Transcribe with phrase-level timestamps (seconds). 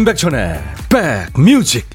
[0.00, 0.58] 임백천의
[0.88, 1.86] 백뮤직.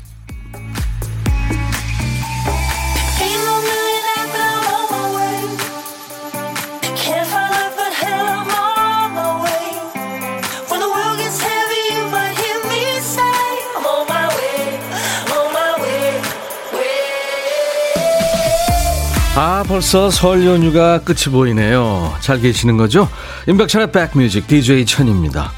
[19.38, 22.14] 아 벌써 설 연휴가 끝이 보이네요.
[22.20, 23.10] 잘 계시는 거죠?
[23.48, 25.52] 임백천의 백뮤직 DJ 천입니다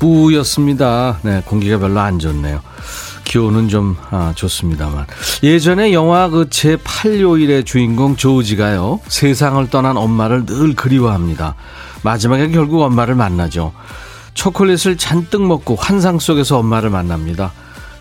[0.00, 1.18] 뿌였습니다.
[1.22, 2.60] 네, 공기가 별로 안 좋네요.
[3.22, 5.06] 기온은 좀 아, 좋습니다만
[5.44, 11.54] 예전에 영화 그 제 8요일의 주인공 조지가요 세상을 떠난 엄마를 늘 그리워합니다
[12.02, 13.72] 마지막에 결국 엄마를 만나죠
[14.34, 17.52] 초콜릿을 잔뜩 먹고 환상 속에서 엄마를 만납니다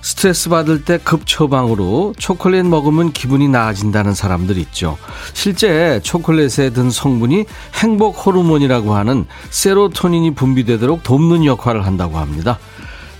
[0.02, 4.98] 스트레스 받을 때 급 처방으로 초콜릿 먹으면 기분이 나아진다는 사람들 있죠.
[5.34, 12.60] 실제 초콜릿에 든 성분이 행복 호르몬이라고 하는 세로토닌이 분비되도록 돕는 역할을 한다고 합니다.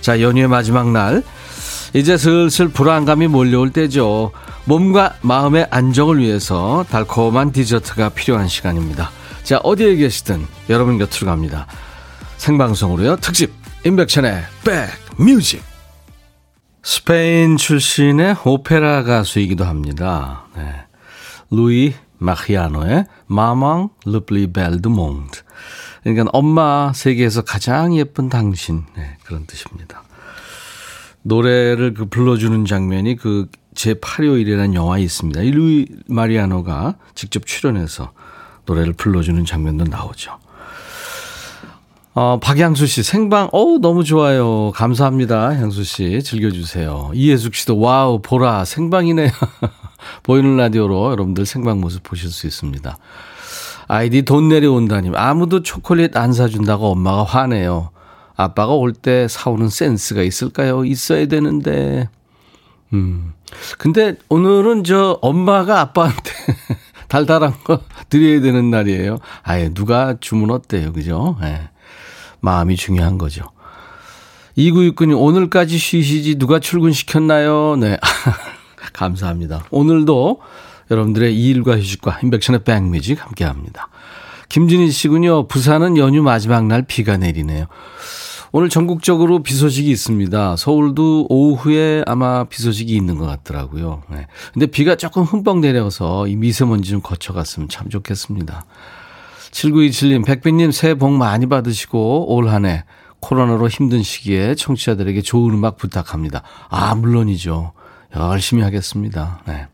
[0.00, 1.22] 자, 연휴의 마지막 날.
[1.92, 4.30] 이제 슬슬 불안감이 몰려올 때죠.
[4.64, 9.10] 몸과 마음의 안정을 위해서 달콤한 디저트가 필요한 시간입니다.
[9.42, 11.66] 자, 어디에 계시든 여러분 곁으로 갑니다.
[12.36, 13.16] 생방송으로요.
[13.16, 13.52] 특집
[13.84, 14.44] 인백천의
[15.18, 15.69] 백뮤직
[16.82, 20.46] 스페인 출신의 오페라 가수이기도 합니다.
[20.56, 20.74] 네.
[21.50, 25.40] 루이 마리아노의 Maman la plus belle du monde.
[26.02, 30.02] 그러니까 엄마 세계에서 가장 예쁜 당신 네, 그런 뜻입니다.
[31.22, 35.42] 노래를 그 불러주는 장면이 그 제8요일이라는 영화에 있습니다.
[35.42, 38.12] 이 루이 마리아노가 직접 출연해서
[38.64, 40.38] 노래를 불러주는 장면도 나오죠.
[42.12, 44.72] 어, 박양수 씨, 생방, 어우, 너무 좋아요.
[44.74, 45.54] 감사합니다.
[45.56, 47.12] 향수 씨, 즐겨주세요.
[47.14, 49.30] 이예숙 씨도, wow, 보라, 생방이네요.
[50.24, 52.98] 보이는 라디오로 여러분들 생방 모습 보실 수 있습니다.
[53.86, 57.90] 아이디 돈 내려온다님, 아무도 초콜릿 안 사준다고 엄마가 화내요.
[58.36, 60.84] 아빠가 올 때 사오는 센스가 있을까요?
[60.84, 62.08] 있어야 되는데.
[62.92, 63.34] 음.
[63.78, 66.32] 근데 오늘은 저 엄마가 아빠한테
[67.08, 69.18] 달달한 거 드려야 되는 날이에요.
[69.42, 70.92] 아예 누가 주문했대요.
[70.92, 71.36] 그죠?
[71.42, 71.46] 예.
[71.46, 71.68] 네.
[72.40, 73.44] 마음이 중요한 거죠.
[74.56, 77.76] 2969님, 오늘까지 쉬시지 누가 출근시켰나요?
[77.76, 77.98] 네.
[78.92, 79.64] 감사합니다.
[79.70, 80.40] 오늘도
[80.90, 83.88] 여러분들의 일과 휴식과 인백션의 백뮤직 함께 합니다.
[84.48, 85.46] 김진희 씨군요.
[85.46, 87.66] 부산은 연휴 마지막 날 비가 내리네요.
[88.52, 90.56] 오늘 전국적으로 비 소식이 있습니다.
[90.56, 94.02] 서울도 오후에 아마 비 소식이 있는 것 같더라고요.
[94.10, 94.26] 네.
[94.52, 98.64] 근데 비가 조금 흠뻑 내려서 이 미세먼지 좀 거쳐갔으면 참 좋겠습니다.
[99.52, 102.84] 7927님, 백빈님 새해 복 많이 받으시고 올 한 해
[103.20, 106.42] 코로나로 힘든 시기에 청취자들에게 좋은 음악 부탁합니다.
[106.70, 107.72] 아, 물론이죠.
[108.16, 109.40] 열심히 하겠습니다.
[109.46, 109.66] 네.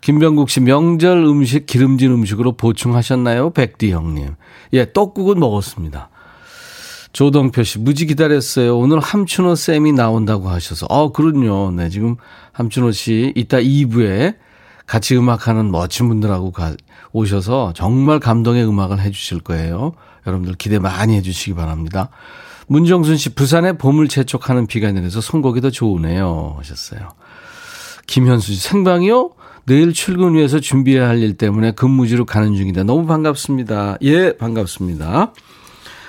[0.00, 3.50] 김병국 씨, 명절 음식 기름진 음식으로 보충하셨나요?
[3.50, 4.34] 백디 형님.
[4.74, 6.08] 예, 떡국은 먹었습니다.
[7.12, 8.78] 조동표 씨, 무지 기다렸어요.
[8.78, 10.86] 오늘 함춘호 쌤이 나온다고 하셔서.
[10.88, 11.72] 어, 그럼요.
[11.72, 12.16] 네, 지금
[12.52, 14.36] 함춘호 씨, 이따 2부에
[14.86, 16.74] 같이 음악하는 멋진 분들하고 가,
[17.12, 19.92] 오셔서 정말 감동의 음악을 해주실 거예요.
[20.26, 22.08] 여러분들 기대 많이 해주시기 바랍니다.
[22.68, 26.54] 문정순 씨, 부산에 봄을 재촉하는 비가 내려서 선곡이 더 좋으네요.
[26.58, 27.08] 하셨어요.
[28.06, 29.30] 김현수 씨, 생방이요?
[29.64, 32.82] 내일 출근 위해서 준비해야 할 일 때문에 근무지로 가는 중이다.
[32.84, 33.98] 너무 반갑습니다.
[34.02, 35.32] 예, 반갑습니다.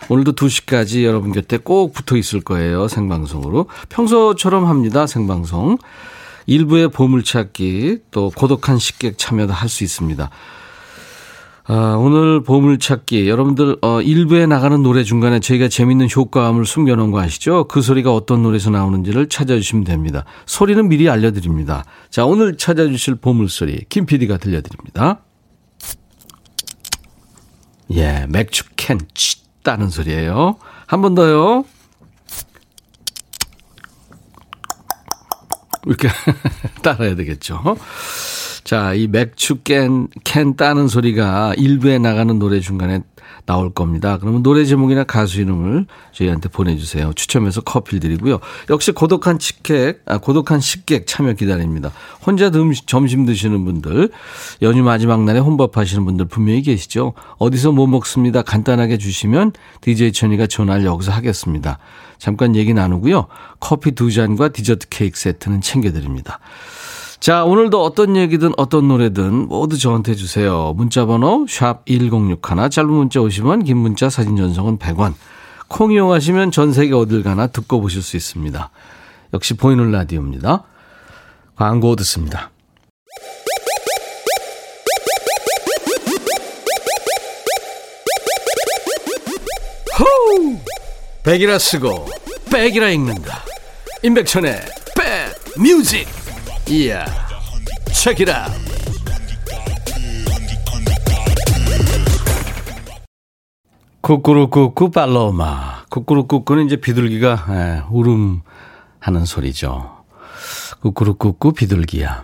[0.09, 2.87] 오늘도 2시까지 여러분 곁에 꼭 붙어 있을 거예요.
[2.87, 3.67] 생방송으로.
[3.89, 5.05] 평소처럼 합니다.
[5.07, 5.77] 생방송.
[6.45, 10.29] 일부의 보물찾기, 또 고독한 식객 참여도 할 수 있습니다.
[11.65, 17.67] 아, 오늘 보물찾기 여러분들 어, 일부에 나가는 노래 중간에 저희가 재밌는 효과음을 숨겨놓은 거 아시죠?
[17.69, 20.25] 그 소리가 어떤 노래에서 나오는지를 찾아주시면 됩니다.
[20.45, 21.85] 소리는 미리 알려드립니다.
[22.09, 25.21] 자 오늘 찾아주실 보물소리 김 PD가 들려드립니다.
[27.91, 28.99] 예, 맥주 캔
[29.63, 30.57] 따는 소리예요.
[30.87, 31.63] 한 번 더요.
[35.85, 36.09] 이렇게
[36.83, 37.61] 따라야 되겠죠.
[38.63, 43.01] 자, 이 맥주 캔, 캔 따는 소리가 일부에 나가는 노래 중간에
[43.45, 44.17] 나올 겁니다.
[44.19, 47.11] 그러면 노래 제목이나 가수 이름을 저희한테 보내주세요.
[47.13, 48.39] 추첨해서 커피를 드리고요.
[48.69, 51.91] 역시 고독한 식객, 아, 고독한 식객 참여 기다립니다.
[52.25, 54.09] 혼자 음식, 점심 드시는 분들,
[54.61, 57.13] 연휴 마지막 날에 혼밥 하시는 분들 분명히 계시죠.
[57.37, 58.43] 어디서 뭐 먹습니다.
[58.43, 59.51] 간단하게 주시면
[59.81, 61.79] DJ 천이가 전화를 여기서 하겠습니다.
[62.17, 63.27] 잠깐 얘기 나누고요.
[63.59, 66.39] 커피 두 잔과 디저트 케이크 세트는 챙겨드립니다.
[67.23, 70.73] 자, 오늘도 어떤 얘기든 어떤 노래든 모두 저한테 주세요.
[70.75, 75.13] 문자번호 샵 1061, 짧은 문자 오시면 긴 문자 사진 전송은 100원.
[75.69, 78.69] 콩 이용하시면 전 세계 어딜 가나 듣고 보실 수 있습니다.
[79.33, 80.63] 역시 보이는 라디오입니다.
[81.55, 82.51] 광고 듣습니다.
[89.97, 90.57] 호우!
[91.23, 92.05] 백이라 쓰고
[92.51, 93.45] 백이라 읽는다
[94.03, 94.59] 임백천의
[94.97, 96.22] 백 뮤직
[96.69, 97.05] 이야
[97.93, 98.47] 책이라.
[104.01, 105.85] 쿠꾸루쿠꾸 팔로마.
[105.89, 110.03] 쿠꾸루쿠꾸는 이제 비둘기가 예, 울음하는 소리죠.
[110.81, 112.23] 쿠꾸루쿠꾸 비둘기야.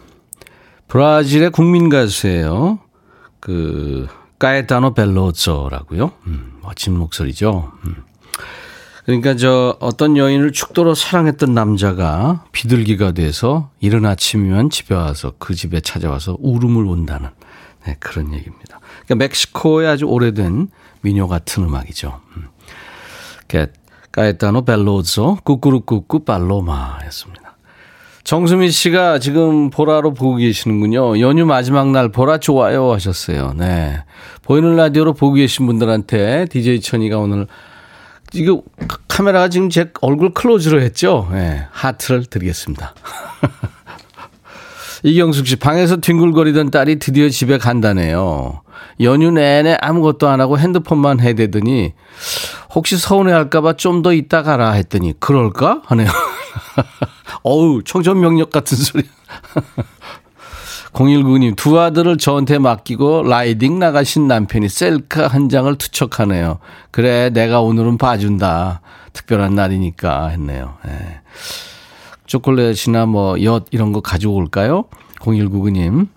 [0.87, 2.79] 브라질의 국민 가수예요.
[3.39, 4.07] 그
[4.39, 6.11] 까에타노 벨로조라고요.
[6.27, 7.71] 음, 멋진 목소리죠.
[7.85, 8.03] 음.
[9.09, 15.81] 그러니까 저 어떤 여인을 축도로 사랑했던 남자가 비둘기가 돼서 이른 아침이면 집에 와서 그 집에
[15.81, 17.29] 찾아와서 울음을 온다는
[17.87, 18.79] 네, 그런 얘기입니다.
[19.07, 20.69] 그러니까 멕시코의 아주 오래된
[21.01, 22.21] 민요 같은 음악이죠.
[22.37, 22.49] 음.
[24.11, 27.57] 까에타노 벨로조 꾸꾸루꾸꾸 팔로마였습니다.
[28.23, 31.19] 정수미 씨가 지금 보라로 보고 계시는군요.
[31.19, 33.53] 연휴 마지막 날 보라 좋아요 하셨어요.
[33.57, 34.03] 네.
[34.43, 37.47] 보이는 라디오로 보고 계신 분들한테 DJ 천이가 오늘
[38.33, 38.61] 이거
[39.07, 41.27] 카메라가 지금 제 얼굴 클로즈로 했죠?
[41.31, 42.93] 네, 하트를 드리겠습니다.
[45.03, 48.61] 이경숙 씨, 방에서 뒹굴거리던 딸이 드디어 집에 간다네요.
[49.01, 51.93] 연휴 내내 아무것도 안 하고 핸드폰만 해대더니
[52.75, 55.81] 혹시 서운해할까봐 좀더 있다 가라 했더니 그럴까?
[55.85, 56.09] 하네요.
[57.43, 59.03] 어우, 청천명력 같은 소리.
[60.93, 66.59] 019님, 두 아들을 저한테 맡기고 라이딩 나가신 남편이 셀카 한 장을 투척하네요.
[66.91, 68.81] 그래, 내가 오늘은 봐준다.
[69.13, 70.75] 특별한 날이니까 했네요.
[70.87, 71.21] 예.
[72.25, 74.85] 초콜릿이나 뭐, 엿 이런 거 가져올까요?
[75.19, 76.07] 0199님.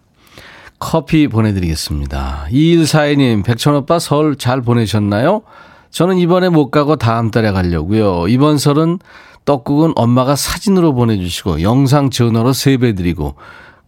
[0.79, 2.47] 커피 보내드리겠습니다.
[2.51, 5.43] 2142님, 백천오빠 설 잘 보내셨나요?
[5.91, 8.27] 저는 이번에 못 가고 다음 달에 가려고요.
[8.29, 8.99] 이번 설은
[9.45, 13.35] 떡국은 엄마가 사진으로 보내주시고 영상 전화로 세배드리고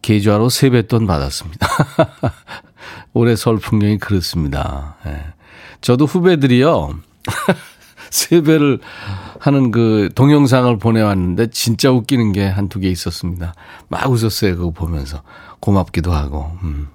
[0.04, 1.66] 계좌로 세뱃돈 받았습니다.
[3.14, 4.96] 올해 설 풍경이 그렇습니다.
[5.06, 5.18] 예.
[5.80, 6.94] 저도 후배들이요.
[8.10, 8.80] 세배를
[9.40, 13.54] 하는 그 동영상을 보내왔는데 진짜 웃기는 게 한 두 개 있었습니다.
[13.88, 14.56] 막 웃었어요.
[14.56, 15.22] 그거 보면서.
[15.60, 16.52] 고맙기도 하고.
[16.62, 16.88] 음.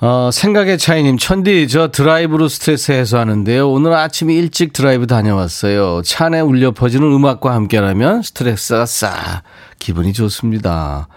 [0.00, 3.70] 어, 생각의 차이님, 천디, 저 드라이브로 스트레스 해소하는데요.
[3.70, 6.02] 오늘 아침 일찍 드라이브 다녀왔어요.
[6.04, 9.42] 차 안에 울려 퍼지는 음악과 함께라면 스트레스가 싹
[9.78, 11.08] 기분이 좋습니다.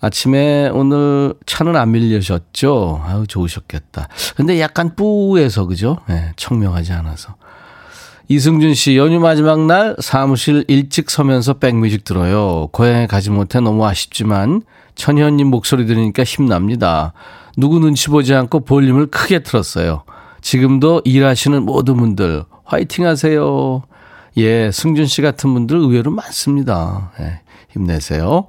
[0.00, 3.02] 아침에 오늘 차는 안 밀려셨죠?
[3.04, 4.08] 아유, 좋으셨겠다.
[4.36, 5.98] 근데 약간 뿌해서, 그죠?
[6.08, 7.34] 네, 청명하지 않아서.
[8.28, 12.68] 이승준 씨, 연휴 마지막 날 사무실 일찍 서면서 백뮤직 들어요.
[12.72, 14.62] 고향에 가지 못해 너무 아쉽지만,
[14.94, 17.12] 천현님 목소리 들으니까 힘납니다.
[17.56, 20.04] 누구 눈치 보지 않고 볼륨을 크게 틀었어요.
[20.42, 23.82] 지금도 일하시는 모든 분들, 화이팅 하세요.
[24.36, 27.10] 예, 승준 씨 같은 분들 의외로 많습니다.
[27.20, 27.40] 예,
[27.70, 28.46] 힘내세요.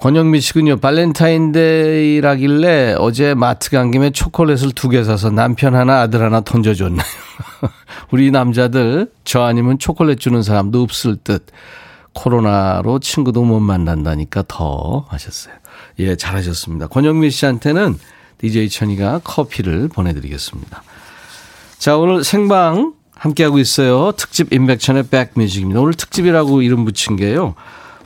[0.00, 0.78] 권영미 씨군요.
[0.78, 7.06] 발렌타인데이라길래 어제 마트 간 김에 초콜릿을 두 개 사서 남편 하나 아들 하나 던져줬나요?
[8.10, 11.44] 우리 남자들 저 아니면 초콜릿 주는 사람도 없을 듯.
[12.12, 15.54] 코로나로 친구도 못 만난다니까 더 하셨어요.
[16.00, 16.88] 예, 잘하셨습니다.
[16.88, 17.96] 권영미 씨한테는
[18.38, 20.82] DJ 천이가 커피를 보내드리겠습니다.
[21.78, 24.12] 자, 오늘 생방 함께하고 있어요.
[24.12, 25.80] 특집 인백천의 백뮤직입니다.
[25.80, 27.54] 오늘 특집이라고 이름 붙인 게요.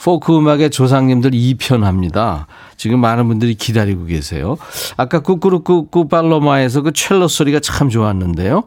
[0.04, 2.46] 포크 음악의 조상님들 2편 합니다.
[2.76, 4.58] 지금 많은 분들이 기다리고 계세요.
[4.98, 8.64] 아까 꾸꾸루꾸꾸 팔로마에서 그 첼로 소리가 참 좋았는데요.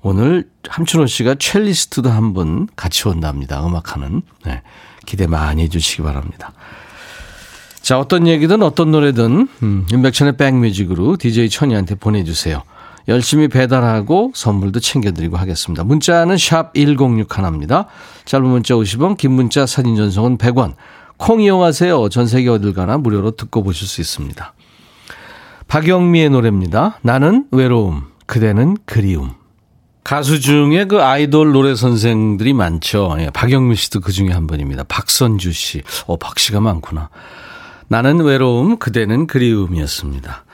[0.00, 3.64] 오늘 함춘호 씨가 첼리스트도 한 분 같이 온답니다.
[3.66, 4.22] 음악하는.
[4.46, 4.62] 네.
[5.04, 6.52] 기대 많이 해주시기 바랍니다.
[7.82, 12.62] 자, 어떤 얘기든 어떤 노래든, 음, 윤백천의 백뮤직으로 DJ 천이한테 보내주세요.
[13.08, 15.82] 열심히 배달하고 선물도 챙겨드리고 하겠습니다.
[15.82, 17.86] 문자는 샵 1061입니다.
[18.26, 20.74] 짧은 문자 50원, 긴 문자 사진 전송은 100원.
[21.16, 22.10] 콩 이용하세요.
[22.10, 24.52] 전 세계 어딜 가나 무료로 듣고 보실 수 있습니다.
[25.66, 26.98] 박영미의 노래입니다.
[27.02, 29.32] 나는 외로움, 그대는 그리움.
[30.04, 33.16] 가수 중에 그 아이돌 노래 선생들이 많죠.
[33.18, 34.84] 예, 박영미 씨도 그 중에 한 분입니다.
[34.84, 35.82] 박선주 씨.
[36.06, 37.10] 어, 박 씨가 많구나.
[37.88, 40.44] 나는 외로움, 그대는 그리움이었습니다.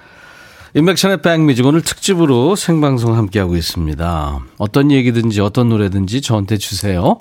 [0.76, 4.40] 인백션의 백뮤직 오늘 특집으로 생방송 함께하고 있습니다.
[4.58, 7.18] 어떤 얘기든지 어떤 노래든지 저한테 주세요.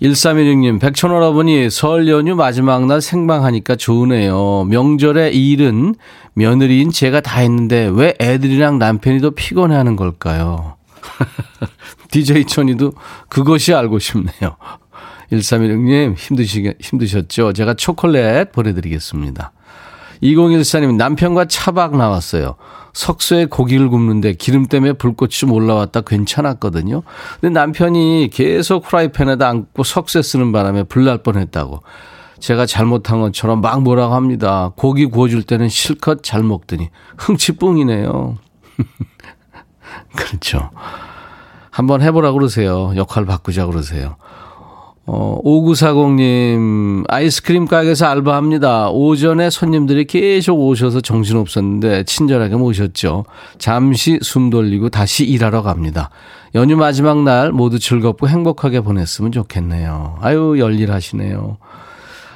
[0.00, 4.64] 1316님, 백천오라버니 설 연휴 마지막 날 생방하니까 좋으네요.
[4.64, 5.94] 명절에 일은
[6.32, 10.76] 며느리인 제가 다 했는데 왜 애들이랑 남편이 더 피곤해하는 걸까요?
[12.10, 12.94] DJ 천이도
[13.28, 14.56] 그것이 알고 싶네요.
[15.30, 17.52] 1316님 힘드시, 힘드셨죠?
[17.52, 19.52] 제가 초콜릿 보내드리겠습니다.
[20.22, 22.56] 2014님 남편과 차박 나왔어요.
[22.92, 27.02] 석쇠에 고기를 굽는데 기름 때문에 불꽃이 좀 올라왔다 괜찮았거든요.
[27.40, 31.82] 근데 남편이 계속 프라이팬에다 안고 석쇠 쓰는 바람에 불날 뻔했다고.
[32.40, 34.72] 제가 잘못한 것처럼 막 뭐라고 합니다.
[34.74, 38.38] 고기 구워줄 때는 실컷 잘 먹더니 흥치뿡이네요.
[40.16, 40.70] 그렇죠.
[41.70, 42.92] 한번 해보라 그러세요.
[42.96, 44.16] 역할 바꾸자 그러세요.
[45.06, 48.90] 어, 5940님, 아이스크림 가게에서 알바합니다.
[48.90, 53.24] 오전에 손님들이 계속 오셔서 정신없었는데 친절하게 모셨죠.
[53.58, 56.10] 잠시 숨 돌리고 다시 일하러 갑니다.
[56.54, 60.18] 연휴 마지막 날 모두 즐겁고 행복하게 보냈으면 좋겠네요.
[60.20, 61.56] 아유, 열일하시네요.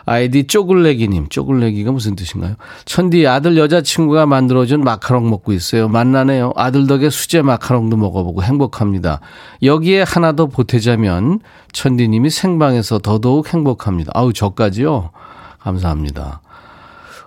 [0.06, 2.56] 아이디 쪼글레기님, 쪼글레기가 무슨 뜻인가요?
[2.84, 5.88] 천디 아들 여자친구가 만들어준 마카롱 먹고 있어요.
[5.88, 6.52] 만나네요.
[6.56, 9.20] 아들 덕에 수제 마카롱도 먹어보고 행복합니다.
[9.62, 11.40] 여기에 하나 더 보태자면
[11.72, 14.12] 천디님이 생방에서 더더욱 행복합니다.
[14.14, 15.10] 아우 저까지요?
[15.60, 16.42] 감사합니다.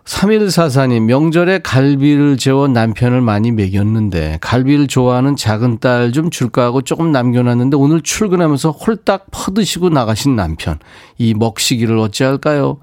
[0.08, 7.12] 3144님, 명절에 갈비를 재워 남편을 많이 먹였는데, 갈비를 좋아하는 작은 딸 좀 줄까 하고 조금
[7.12, 10.80] 남겨놨는데, 오늘 출근하면서 홀딱 퍼드시고 나가신 남편.
[11.18, 12.78] 이 먹시기를 어찌할까요?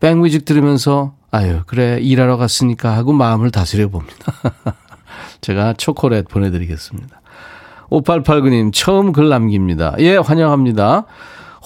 [0.00, 4.32] 백뮤직 들으면서, 아유, 그래, 일하러 갔으니까 하고 마음을 다스려 봅니다.
[5.42, 7.20] 제가 초콜릿 보내드리겠습니다.
[7.90, 9.94] 5889님, 처음 글 남깁니다.
[9.98, 11.04] 예, 환영합니다.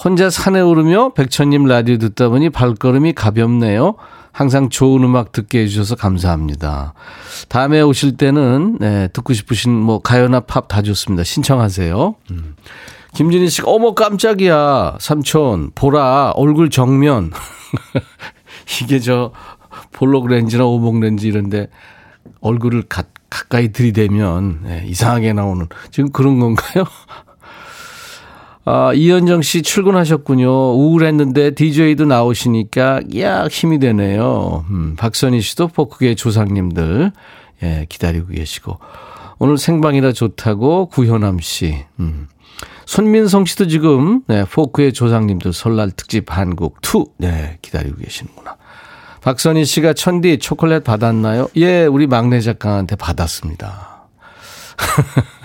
[0.03, 3.95] 혼자 산에 오르며 백천님 라디오 듣다 보니 발걸음이 가볍네요.
[4.37, 6.93] 항상 좋은 음악 듣게 해주셔서 감사합니다.
[7.49, 11.23] 다음에 오실 때는, 네, 듣고 싶으신 뭐 가요나 팝 다 좋습니다.
[11.23, 12.13] 신청하세요.
[12.29, 12.55] 음.
[13.15, 14.97] 김진희 씨가, 어머, 깜짝이야.
[14.99, 17.31] 삼촌, 보라, 얼굴 정면.
[18.83, 19.31] 이게 저,
[19.91, 21.67] 볼록 렌즈나 오목 렌즈 이런데
[22.39, 26.83] 얼굴을 가, 가까이 들이대면 네, 이상하게 나오는 지금 그런 건가요?
[28.69, 30.49] 아, 이현정 씨 출근하셨군요.
[30.73, 34.65] 우울했는데 DJ도 나오시니까 야 힘이 되네요.
[34.69, 37.13] 음, 박선희 씨도 포크계 조상님들
[37.63, 38.77] 예, 기다리고 계시고
[39.39, 41.85] 오늘 생방이라 좋다고 구현암 씨.
[42.01, 42.27] 음.
[42.85, 48.57] 손민성 씨도 지금 네, 포크의 조상님들 설날 특집 한국 2 네, 기다리고 계시는구나.
[49.21, 51.47] 박선희 씨가 천디 초콜릿 받았나요?
[51.55, 54.09] 예, 우리 막내 작가한테 받았습니다.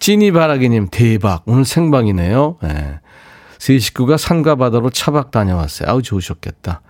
[0.00, 1.42] 찐이바라기님, 대박.
[1.46, 2.56] 오늘 생방이네요.
[2.62, 2.98] 네.
[3.58, 5.88] 세 식구가 산과 바다로 차박 다녀왔어요.
[5.88, 6.80] 아우, 좋으셨겠다.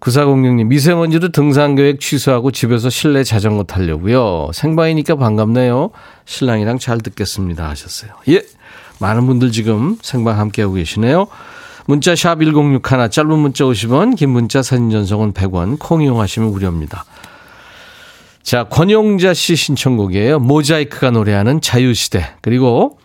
[0.00, 4.50] 9406님, 미세먼지로 등산 계획 취소하고 집에서 실내 자전거 타려고요.
[4.52, 5.90] 생방이니까 반갑네요.
[6.24, 7.68] 신랑이랑 잘 듣겠습니다.
[7.68, 8.12] 하셨어요.
[8.28, 8.42] 예.
[8.98, 11.26] 많은 분들 지금 생방 함께하고 계시네요.
[11.86, 17.04] 문자 샵 1061, 짧은 문자 50원, 긴 문자 사진 전송은 100원, 콩 이용하시면 무료입니다.
[18.46, 20.38] 자, 권용자 씨 신청곡이에요.
[20.38, 22.36] 모자이크가 노래하는 자유시대.
[22.42, 22.96] 그리고,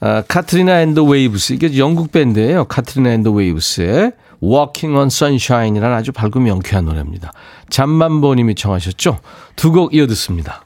[0.00, 1.52] 아, 카트리나 앤드 웨이브스.
[1.52, 2.64] 이게 영국 밴드예요.
[2.64, 7.32] 카트리나 앤드 웨이브스의 Walking on Sunshine이라는 아주 밝고 명쾌한 노래입니다.
[7.68, 9.18] 잠만보 님이 청하셨죠?
[9.54, 10.64] 두 곡 이어 듣습니다.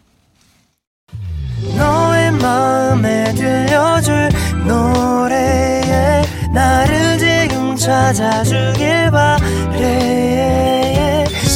[1.77, 4.29] 너의 마음에 들려줄
[4.65, 6.23] 노래에
[6.55, 10.28] 나를 지금 찾아주길 바래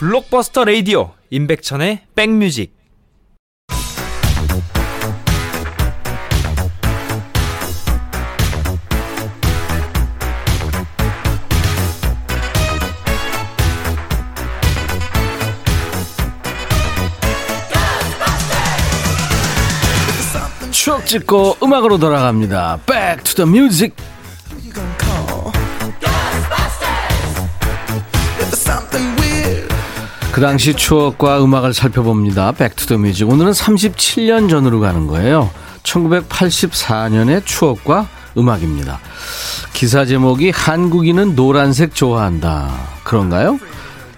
[0.00, 2.74] 블록버스터 레이디오 임백천의 백뮤직
[20.70, 22.80] 추억 찍고 음악으로 돌아갑니다.
[22.86, 23.94] Back to the music.
[30.32, 32.52] 그 당시 추억과 음악을 살펴봅니다.
[32.52, 33.28] Back to the music.
[33.28, 35.50] 오늘은 37년 전으로 가는 거예요.
[35.82, 38.06] 1984년의 추억과
[38.38, 39.00] 음악입니다.
[39.72, 42.70] 기사 제목이 한국인은 노란색 좋아한다.
[43.02, 43.58] 그런가요?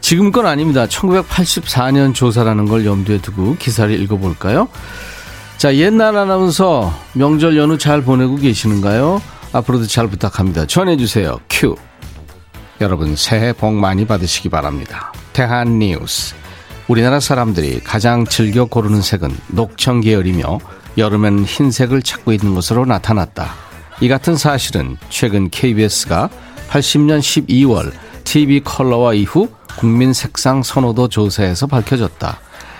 [0.02, 0.86] 지금 건 아닙니다.
[0.86, 4.68] 1984년 조사라는 걸 염두에 두고 기사를 읽어볼까요?
[5.56, 9.22] 자, 옛날 아나운서 명절 연휴 잘 보내고 계시는가요?
[9.52, 10.66] 앞으로도 잘 부탁합니다.
[10.66, 11.38] 전해주세요.
[11.48, 11.76] 큐.
[12.80, 15.12] 여러분 새해 복 많이 받으시기 바랍니다.
[15.32, 16.34] 태한 뉴스.
[16.88, 20.58] 우리나라 사람들이 가장 즐겨 고르는 색은 녹청 계열이며
[20.98, 23.54] 여름엔 흰색을 찾고 있는 것으로 나타났다.
[24.00, 26.28] 이 같은 사실은 최근 KBS가
[26.68, 27.92] 80년 12월
[28.24, 29.48] TV 컬러와 이후
[29.78, 32.38] 국민 색상 선호도 조사에서 밝혀졌다.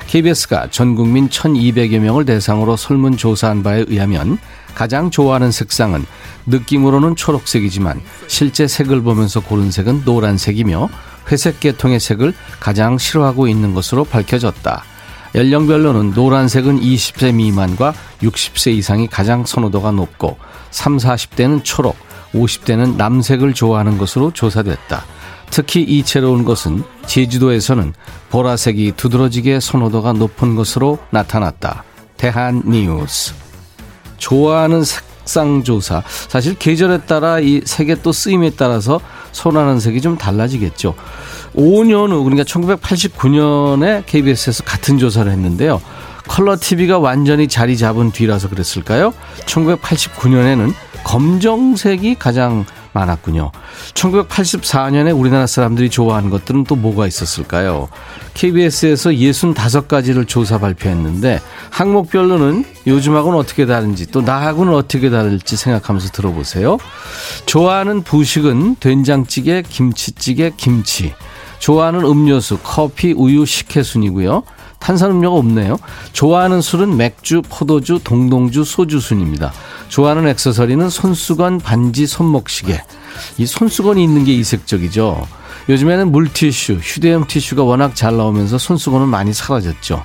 [0.08, 4.38] KBS가 전 국민 1200여 명을 대상으로 설문 조사한 바에 의하면
[4.74, 6.04] 가장 좋아하는 색상은
[6.46, 10.88] 느낌으로는 초록색이지만 실제 색을 보면서 고른 색은 노란색이며
[11.30, 14.84] 회색 계통의 색을 가장 싫어하고 있는 것으로 밝혀졌다.
[15.34, 20.36] 연령별로는 노란색은 20세 미만과 60세 이상이 가장 선호도가 높고
[20.70, 21.96] 3, 40대는 초록,
[22.34, 25.04] 50대는 남색을 좋아하는 것으로 조사됐다.
[25.50, 27.92] 특히 이채로운 것은 제주도에서는
[28.30, 31.84] 보라색이 두드러지게 선호도가 높은 것으로 나타났다.
[32.16, 33.34] 대한 뉴스.
[34.16, 36.02] 좋아하는 색 상 조사.
[36.28, 39.00] 사실 계절에 따라 이 색의 또 쓰임에 따라서
[39.32, 40.94] 선호하는 색이 좀 달라지겠죠.
[41.54, 45.80] 5년 후, 그러니까 1989년에 KBS에서 같은 조사를 했는데요.
[46.28, 49.12] 컬러 TV가 완전히 자리 잡은 뒤라서 그랬을까요?
[49.46, 50.72] 1989년에는
[51.04, 53.52] 검정색이 가장 많았군요.
[53.94, 57.88] 1984년에 우리나라 사람들이 좋아하는 것들은 또 뭐가 있었을까요?
[58.34, 66.78] KBS에서 65가지를 조사 발표했는데 항목별로는 요즘하고는 어떻게 다른지 또 나하고는 어떻게 다를지 생각하면서 들어보세요.
[67.46, 71.14] 좋아하는 부식은 된장찌개, 김치찌개, 김치.
[71.58, 74.42] 좋아하는 음료수, 커피, 우유, 식혜순이고요.
[74.82, 75.78] 탄산음료가 없네요.
[76.12, 79.52] 좋아하는 술은 맥주, 포도주, 동동주, 소주 순입니다.
[79.88, 82.82] 좋아하는 액세서리는 손수건, 반지, 손목시계.
[83.38, 85.26] 이 손수건이 있는 게 이색적이죠.
[85.68, 90.02] 요즘에는 물티슈, 휴대용 티슈가 워낙 잘 나오면서 손수건은 많이 사라졌죠.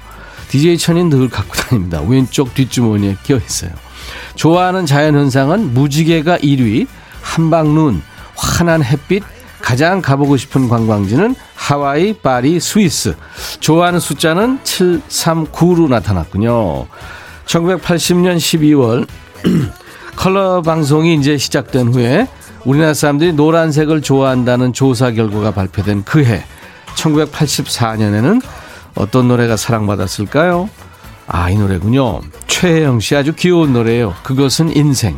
[0.50, 2.02] DJ 천이 늘 갖고 다닙니다.
[2.08, 3.72] 왼쪽 뒷주머니에 끼어 있어요.
[4.36, 6.88] 좋아하는 자연현상은 무지개가 1위,
[7.22, 8.02] 한방눈,
[8.36, 9.24] 환한 햇빛,
[9.62, 13.16] 가장 가보고 싶은 관광지는 하와이, 파리, 스위스.
[13.60, 16.88] 좋아하는 숫자는 739로 나타났군요.
[17.46, 19.08] 1980년 12월
[20.16, 22.28] 컬러 방송이 이제 시작된 후에
[22.66, 26.44] 우리나라 사람들이 노란색을 좋아한다는 조사 결과가 발표된 그 해
[26.96, 28.42] 1984년에는
[28.96, 30.70] 어떤 노래가 사랑받았을까요?
[31.28, 32.22] 아, 이 노래군요.
[32.48, 34.16] 최혜영 씨 아주 귀여운 노래예요.
[34.24, 35.18] 그것은 인생.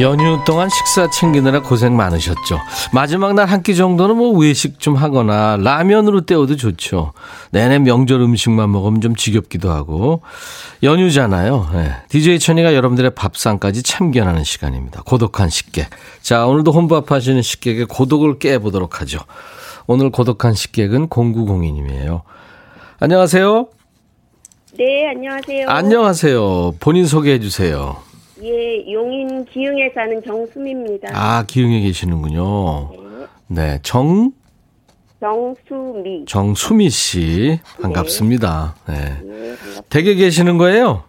[0.00, 2.60] 연휴 동안 식사 챙기느라 고생 많으셨죠.
[2.92, 7.12] 마지막 날 한 끼 정도는 뭐 외식 좀 하거나 라면으로 때워도 좋죠.
[7.50, 10.20] 내내 명절 음식만 먹으면 좀 지겹기도 하고.
[10.82, 11.70] 연휴잖아요.
[11.72, 11.92] 네.
[12.10, 15.02] DJ 천이가 여러분들의 밥상까지 참견하는 시간입니다.
[15.06, 15.88] 고독한 식객.
[16.20, 19.20] 자, 오늘도 혼밥 하시는 식객의 고독을 깨보도록 하죠.
[19.86, 22.20] 오늘 고독한 식객은 0902님이에요.
[23.00, 23.68] 안녕하세요.
[24.78, 25.68] 네, 안녕하세요.
[25.70, 26.72] 안녕하세요.
[26.80, 27.96] 본인 소개해 주세요.
[28.46, 31.08] 예, 용인 기흥에 사는 정수미입니다.
[31.12, 32.90] 아, 기흥에 계시는군요.
[33.48, 34.30] 네, 정,
[35.20, 36.24] 정수미.
[36.26, 37.58] 정수미 씨.
[37.82, 38.76] 반갑습니다.
[38.88, 38.94] 네.
[38.94, 39.82] 예, 반갑습니다.
[39.88, 41.02] 댁에 계시는 거예요?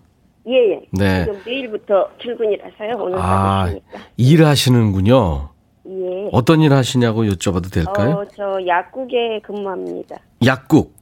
[0.48, 0.82] 예, 예.
[0.92, 1.26] 네.
[1.26, 2.94] 지금 내일부터 출근이라서요.
[3.04, 4.00] 오늘 아, 가겠습니까?
[4.18, 5.50] 일하시는군요.
[5.90, 6.30] 예.
[6.32, 8.16] 어떤 일 하시냐고 여쭤봐도 될까요?
[8.16, 10.16] 어, 저 약국에 근무합니다.
[10.44, 10.96] 약국.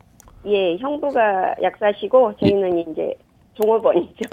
[0.48, 3.14] 예, 형부가 약사시고 저희는 이제
[3.56, 4.30] 종업원이죠.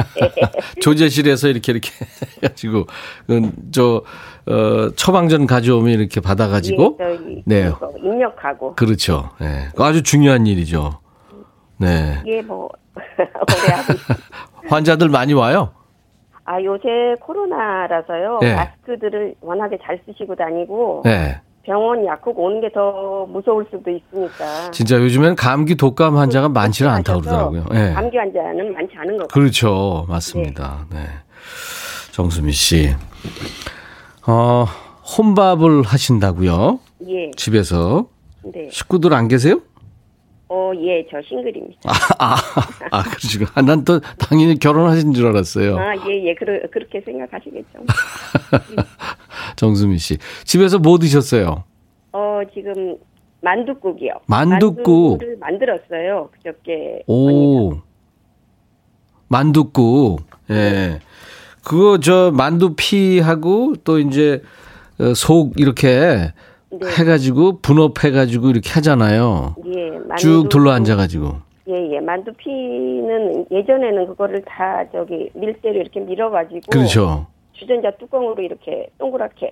[0.80, 1.90] 조제실에서 이렇게 이렇게
[2.42, 2.86] 해가지고
[3.26, 4.02] 그, 저
[4.46, 7.72] 어, 처방전 가져오면 이렇게 받아가지고 예, 네.
[7.98, 8.74] 입력하고.
[8.74, 9.30] 그렇죠.
[9.40, 9.68] 예.
[9.78, 11.00] 아주 중요한 일이죠.
[11.78, 12.22] 네.
[12.26, 12.68] 예, 뭐.
[14.68, 15.70] 환자들 많이 와요.
[16.44, 18.38] 아, 요새 코로나라서요.
[18.40, 18.54] 네.
[18.54, 21.40] 마스크들을 워낙에 잘 쓰시고 다니고 네.
[21.66, 24.70] 병원 약국 오는 게 더 무서울 수도 있으니까.
[24.70, 27.64] 진짜 요즘엔 감기 독감 환자가 많지는 않다고 그러더라고요.
[27.74, 27.92] 예.
[27.92, 29.28] 감기 환자는 많지 않은 것 같아요.
[29.32, 30.06] 그렇죠.
[30.08, 30.86] 맞습니다.
[30.90, 30.98] 네.
[32.12, 32.94] 정수미 씨.
[34.26, 34.66] 어,
[35.18, 36.78] 혼밥을 하신다고요?
[37.08, 38.06] 예, 집에서.
[38.44, 38.68] 네.
[38.70, 39.60] 식구들 안 계세요?
[40.48, 41.80] 어, 예, 저 싱글입니다.
[41.86, 41.92] 아,
[42.24, 42.36] 아,
[42.92, 43.46] 아 그러시고.
[43.54, 45.76] 아, 난또 당연히 결혼하신 줄 알았어요.
[45.76, 47.80] 아, 예, 예, 그러, 그렇게 생각하시겠죠.
[49.56, 50.18] 정수미 씨.
[50.44, 51.64] 집에서 뭐 드셨어요?
[52.12, 52.96] 어, 지금
[53.40, 54.20] 만둣국이요.
[54.26, 55.18] 만둣국.
[55.18, 56.30] 만두를 만들었어요.
[56.32, 57.02] 그저께.
[57.06, 57.74] 오.
[59.28, 60.20] 만둣국.
[60.50, 61.00] 예.
[61.64, 64.42] 그거 저 만두피하고 또 이제
[65.00, 66.32] 어, 속 이렇게
[66.70, 66.78] 네.
[66.98, 69.54] 해가지고 분업해가지고 이렇게 하잖아요.
[69.66, 70.16] 예, 만두.
[70.16, 71.46] 쭉 둘러 앉아가지고.
[71.68, 72.00] 예, 예.
[72.00, 76.60] 만두피는 예전에는 그거를 다 저기 밀대로 이렇게 밀어가지고.
[76.70, 77.26] 그렇죠.
[77.52, 79.50] 주전자 뚜껑으로 이렇게 동그랗게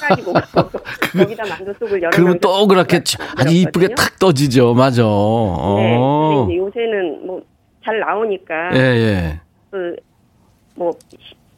[0.00, 0.32] 가지고
[1.16, 3.02] 거기다 만두 속을 열어 그러면 동그랗게
[3.38, 4.74] 아주 이쁘게 탁 떠지죠.
[4.74, 5.02] 맞아.
[5.02, 5.08] 네.
[5.08, 6.46] 어.
[6.46, 7.40] 근데 요새는 뭐
[7.84, 9.40] 잘 나오니까 예, 예.
[9.70, 10.92] 그뭐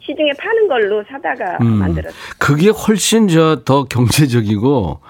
[0.07, 1.67] 시중에 파는 걸로 사다가 음.
[1.79, 2.19] 만들었어요.
[2.39, 5.01] 그게 훨씬 저 더 경제적이고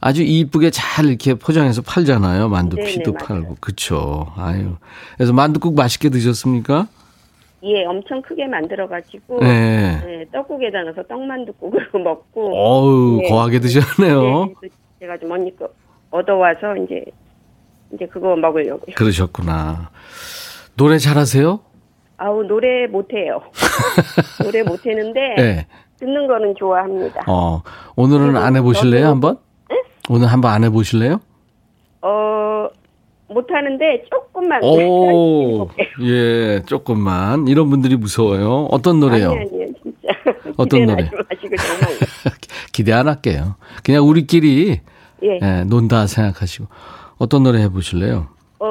[0.00, 2.48] 아주 이쁘게 잘 이렇게 포장해서 팔잖아요.
[2.48, 3.26] 만두 네네, 피도 맞아요.
[3.26, 3.56] 팔고.
[3.60, 4.26] 그쵸.
[4.36, 4.76] 아유.
[5.16, 6.88] 그래서 만두국 맛있게 드셨습니까?
[7.64, 10.00] 예, 엄청 크게 만들어가지고 네.
[10.04, 13.28] 네, 떡국에다 넣어서 떡만둣국으로 먹고 어우, 네.
[13.28, 14.46] 거하게 드셨네요.
[14.60, 15.68] 네, 제가 좀 언니 거
[16.10, 17.04] 얻어와서 이제
[17.94, 18.94] 이제 그거 먹으려고요.
[18.96, 19.90] 그러셨구나.
[20.76, 21.60] 노래 잘하세요?
[22.24, 23.42] 아우 노래 못해요.
[24.44, 25.66] 노래 못하는데 네.
[25.98, 27.22] 듣는 거는 좋아합니다.
[27.26, 27.62] 어,
[27.96, 29.38] 오늘은 안 해보실래요, 저도- 한번?
[30.08, 31.20] 오늘 한번 안 해보실래요?
[32.02, 32.68] 어
[33.26, 34.62] 못하는데 조금만.
[34.62, 35.68] 오,
[36.02, 37.48] 예, 조금만.
[37.48, 38.68] 이런 분들이 무서워요.
[38.70, 39.30] 어떤 노래요?
[39.30, 40.08] 아니 아니요 진짜.
[40.56, 41.10] 어떤 노래?
[42.72, 43.56] 기대 안 할게요.
[43.82, 44.80] 그냥 우리끼리
[45.24, 45.38] 예.
[45.42, 46.66] 예, 논다 생각하시고.
[47.18, 48.28] 어떤 노래 해보실래요?
[48.60, 48.66] 어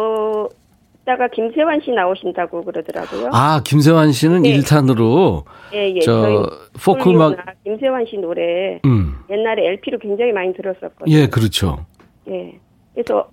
[1.12, 3.30] 이따가 김세환 씨 나오신다고 그러더라고요.
[3.34, 4.50] 아, 김세환 씨는 네.
[4.50, 5.44] 일 1탄으로
[5.74, 6.00] 예, 예.
[6.00, 6.50] 저
[6.84, 11.14] 포크 폴리오나 김세환 씨 노래 음, 옛날에 LP로 굉장히 많이 들었었거든요.
[11.14, 11.86] 예, 그렇죠.
[12.30, 12.58] 예.
[12.94, 13.30] 그래서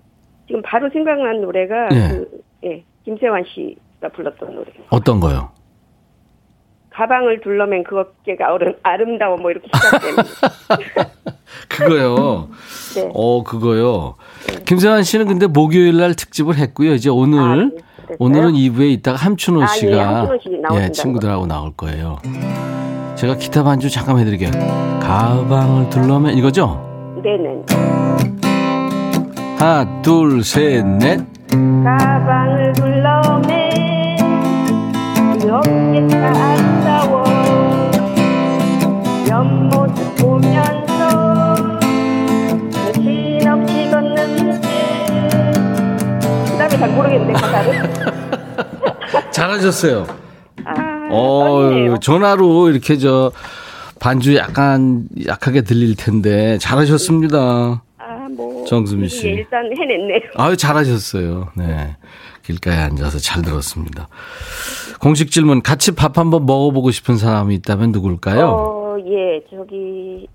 [0.47, 2.07] 지금 바로 생각난 노래가 예.
[2.09, 4.71] 그, 예, 김세환 씨가 불렀던 노래.
[4.89, 5.51] 어떤 거요?
[6.99, 10.15] 가방을 둘러맨 그 어깨가 어른, 아름다워 뭐 이렇게 시작되는.
[11.69, 12.49] 그거요.
[12.95, 13.09] 네.
[13.13, 14.15] 어, 그거요.
[14.65, 16.93] 김세환 씨는 근데 목요일 날 특집을 했고요.
[16.93, 17.69] 이제 오늘 아, 네?
[18.19, 20.81] 오늘은 2부에 있다가 함춘호 아, 예, 씨가 함춘호 씨 나오신다고.
[20.81, 22.17] 예, 친구들하고 나올 거예요.
[23.15, 24.51] 제가 기타 반주 잠깐 해드릴게요.
[25.01, 26.85] 가방을 둘러면 이거죠?
[27.23, 27.63] 네네.
[29.57, 31.19] 하나, 둘, 셋, 넷.
[31.49, 33.69] 가방을 둘러맨
[35.39, 36.58] 그 어깨가
[40.19, 41.55] 보면서
[42.93, 44.69] 정신없이 걷는데
[46.21, 47.89] 그 다음에 잘 모르겠는데 가사를
[49.31, 50.07] 잘하셨어요.
[50.65, 51.99] 아 어, 떨리네요.
[51.99, 53.31] 전화로 이렇게 저
[53.99, 57.37] 반주 약간 약하게 들릴 텐데 잘하셨습니다.
[57.97, 59.27] 아 뭐 정수미 씨.
[59.29, 61.49] 일단 해냈네요 아유, 잘하셨어요.
[61.55, 61.95] 네.
[62.43, 64.07] 길가에 앉아서 잘 들었습니다.
[64.99, 68.47] 공식 질문, 같이 밥 한번 먹어보고 싶은 사람이 있다면 누굴까요?
[68.47, 68.78] 어,
[69.09, 70.27] 예, 저기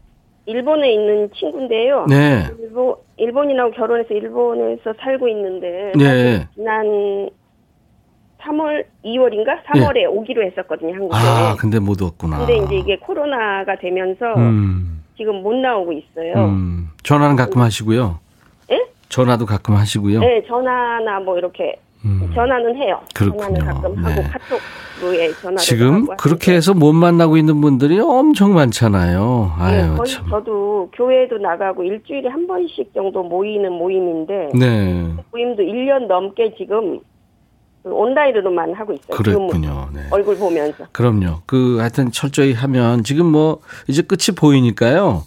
[0.47, 2.07] 일본에 있는 친구인데요.
[2.09, 2.45] 네.
[2.61, 6.47] 일본 일본인하고 결혼해서 일본에서 살고 있는데 네.
[6.55, 7.31] 지난
[8.41, 11.17] 3월 2월인가 3월에 오기로 했었거든요 한국에.
[11.17, 11.21] 예.
[11.21, 12.39] 아, 근데 못 왔구나.
[12.39, 16.35] 근데 이제 이게 코로나가 되면서 음, 지금 못 나오고 있어요.
[16.37, 16.91] 음.
[17.03, 18.19] 전화는 가끔 하시고요.
[18.71, 18.85] 예?
[19.09, 20.21] 전화도 가끔 하시고요.
[20.21, 22.31] 네, 전화나 뭐 이렇게 음.
[22.35, 23.01] 전화는 해요.
[23.15, 23.59] 그렇군요.
[23.59, 24.29] 전화는 가끔 하고 네.
[24.29, 26.57] 카톡으로 전화를 지금 그렇게 하는데.
[26.57, 29.53] 해서 못 만나고 있는 분들이 엄청 많잖아요.
[29.59, 30.29] 예, 아유, 거의 참.
[30.29, 35.15] 저도 교회도 나가고 일주일에 한 번씩 정도 모이는 모임인데 네.
[35.33, 37.01] 모임도 1년 넘게 지금
[37.83, 39.17] 그 온라인으로만 하고 있어요.
[39.17, 39.89] 그랬군요.
[39.95, 40.03] 네.
[40.05, 40.85] 줌 얼굴 보면서.
[40.93, 41.41] 그럼요.
[41.47, 45.23] 그 하여튼 철저히 하면 지금 뭐 이제 끝이 보이니까요.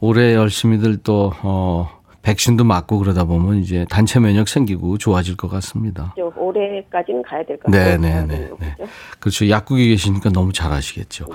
[0.00, 1.88] 올해 열심히들 또 어,
[2.22, 6.14] 백신도 맞고 그러다 보면 이제 단체 면역 생기고 좋아질 것 같습니다.
[6.16, 8.26] 저 올해까지는 가야 될것 네, 같아요.
[8.26, 8.56] 네, 그죠?
[8.60, 8.86] 네, 네.
[9.20, 9.48] 그렇죠.
[9.48, 11.24] 약국에 계시니까 너무 잘하시겠죠.
[11.26, 11.34] 네.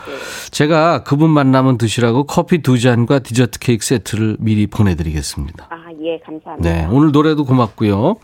[0.52, 5.68] 제가 그분 만나면 드시라고 커피 두 잔과 디저트 케이크 세트를 미리 보내드리겠습니다.
[5.70, 6.70] 아, 예, 감사합니다.
[6.70, 8.16] 네, 오늘 노래도 고맙고요.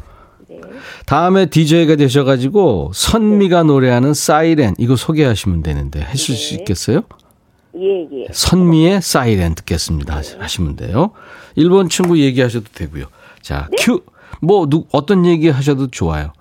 [0.50, 0.60] 네.
[1.06, 6.60] 다음에 DJ가 되셔가지고 선미가 노래하는 사이렌 이거 소개하시면 되는데 하실 수 네.
[6.60, 7.02] 있겠어요?
[7.80, 8.28] 예, 예.
[8.32, 10.16] 선미의 사이렌 듣겠습니다.
[10.16, 11.12] 하시- 하시면 돼요.
[11.56, 13.06] 일본 친구 얘기하셔도 되고요.
[13.42, 13.78] 자, 네?
[13.80, 14.02] 큐.
[14.42, 16.32] 뭐 누, 어떤 얘기 하셔도 좋아요.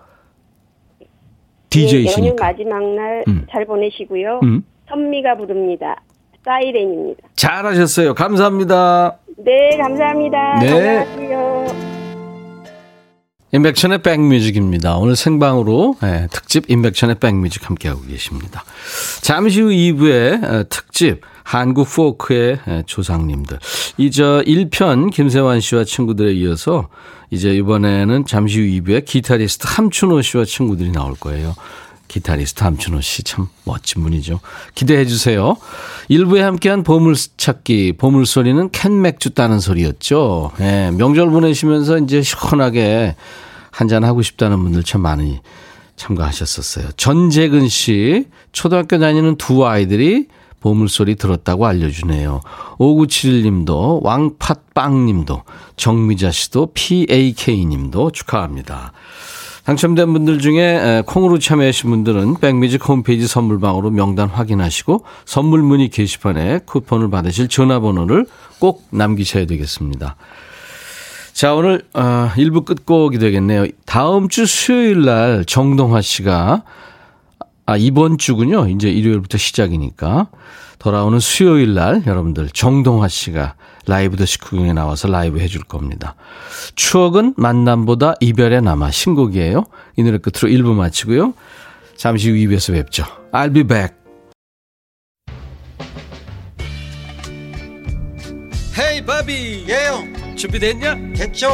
[1.01, 2.45] 예, 연휴 DJ시니까.
[2.47, 3.47] 마지막 날 음.
[3.51, 4.41] 잘 보내시고요.
[4.43, 4.63] 음.
[4.89, 6.03] 선미가 부릅니다.
[6.45, 7.29] 사이렌입니다.
[7.37, 8.15] 잘하셨어요.
[8.15, 9.19] 감사합니다.
[9.39, 10.59] 네, 감사합니다.
[10.61, 12.08] 네.
[13.53, 14.97] 인백션의 백뮤직입니다.
[14.97, 18.65] 오늘 생방으로 예, 특집 인백션의 백뮤직 함께하고 계십니다.
[19.23, 23.59] 잠시 후 2부의 어, 특집 한국 포크의 예, 조상님들.
[23.97, 26.89] 이저 1편 김세환 씨와 친구들에 이어서
[27.31, 31.55] 이제 이번에는 잠시 후 2부에 기타리스트 함춘호 씨와 친구들이 나올 거예요.
[32.09, 34.41] 기타리스트 함춘호 씨 참 멋진 분이죠.
[34.75, 35.57] 기대해 주세요.
[36.11, 40.53] 1부에 함께한 보물찾기, 보물소리는 캔 맥주 따는 소리였죠.
[40.61, 43.15] 예, 명절 보내시면서 이제 시원하게
[43.71, 45.41] 한잔 하고 싶다는 분들 참 많이
[45.97, 46.93] 참가하셨었어요.
[46.97, 50.27] 전재근 씨, 초등학교 다니는 두 아이들이
[50.61, 52.41] 보물소리 들었다고 알려주네요.
[52.79, 55.43] 5971님도, 왕팥빵님도,
[55.77, 58.93] 정미자 씨도, PAK님도 축하합니다.
[59.69, 66.61] 당첨된 분들 중에 에, 콩으로 참여하신 분들은 백뮤직 홈페이지 선물방으로 명단 확인하시고 선물 문의 게시판에
[66.65, 68.25] 쿠폰을 받으실 전화번호를
[68.61, 70.17] 꼭 남기셔야 되겠습니다.
[71.35, 73.67] 자, 오늘 어, 1부 끝곡이 되겠네요.
[73.85, 76.63] 다음 주 수요일 날 정동화 씨가
[77.67, 78.67] 아, 이번 주군요.
[78.69, 80.29] 이제 일요일부터 시작이니까.
[80.79, 83.55] 돌아오는 수요일 날 여러분들 정동화 씨가
[83.89, 86.15] 라이브 더 식구경에 나와서 라이브 해줄 겁니다.
[86.77, 89.65] 추억은 만남보다 이별에 남아 신곡이에요.
[89.97, 91.35] 이 노래 끝으로 1부 마치고요.
[91.97, 93.05] 잠시 후 2부에서 뵙죠.
[93.33, 93.99] I'll be back.
[98.79, 100.95] 헤이 바비 예영 준비됐냐?
[101.17, 101.51] 됐죠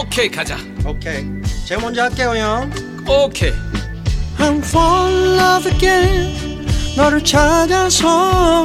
[0.00, 1.26] 오케이 가자 오케이
[1.66, 2.70] 제가 먼저 할게요 형
[3.06, 3.52] 오케이
[4.38, 6.66] I'm fall in love again
[6.96, 8.64] 너를 찾아서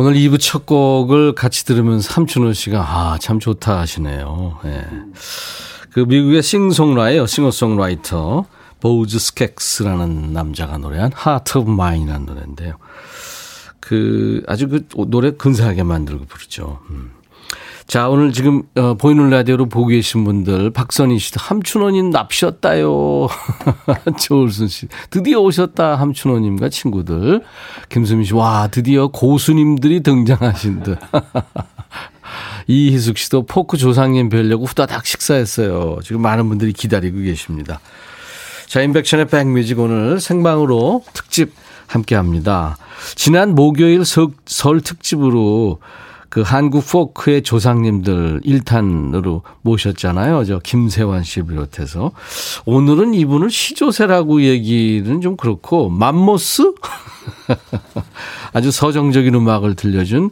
[0.00, 4.60] 오늘 2부 첫 곡을 같이 들으면서 삼춘호 씨가 아, 참 좋다 하시네요.
[4.66, 4.86] 예.
[5.90, 8.44] 그 미국의 싱송라이어, 싱어송라이터
[8.78, 12.74] 보즈 스캑스라는 남자가 노래한 Heart of Mine이라는 노래인데요.
[13.80, 16.78] 그 아주 그 노래 근사하게 만들고 부르죠.
[16.90, 17.10] 음.
[17.86, 23.28] 자, 오늘 지금 어, 보이는 라디오로 보고 계신 분들 박선희 씨도 함춘호님 납셨다요.
[24.20, 27.42] 조울순 씨 드디어 오셨다 함춘호님과 친구들.
[27.88, 30.98] 김수민 씨 와 드디어 고수님들이 등장하신 듯.
[32.68, 36.00] 이희숙 씨도 포크 조상님 뵈려고 후다닥 식사했어요.
[36.04, 37.80] 지금 많은 분들이 기다리고 계십니다.
[38.66, 41.54] 자, 인백션의 백뮤직 오늘 생방으로 특집
[41.86, 42.76] 함께 합니다.
[43.14, 45.80] 지난 목요일 설, 설 특집으로
[46.28, 50.44] 그 한국 포크의 조상님들 1탄으로 모셨잖아요.
[50.44, 52.12] 저 김세환 씨 비롯해서.
[52.66, 56.74] 오늘은 이분을 시조세라고 얘기는 좀 그렇고, 맘모스?
[58.52, 60.30] 아주 서정적인 음악을 들려준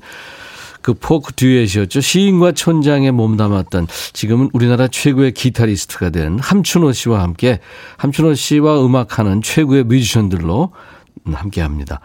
[0.87, 2.01] 그 포크 듀엣이었죠.
[2.01, 7.59] 시인과 촌장에 몸담았던 지금은 우리나라 최고의 기타리스트가 된 함춘호 씨와 함께
[7.97, 10.71] 함춘호 씨와 음악하는 최고의 뮤지션들로
[11.35, 12.01] 함께 합니다.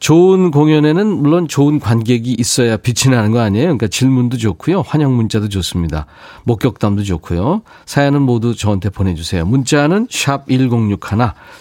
[0.00, 3.64] 좋은 공연에는 물론 좋은 관객이 있어야 빛이 나는 거 아니에요?
[3.66, 4.82] 그러니까 질문도 좋고요.
[4.82, 6.06] 환영 문자도 좋습니다.
[6.44, 7.62] 목격담도 좋고요.
[7.86, 9.44] 사연은 모두 저한테 보내주세요.
[9.44, 10.98] 문자는 샵 1061,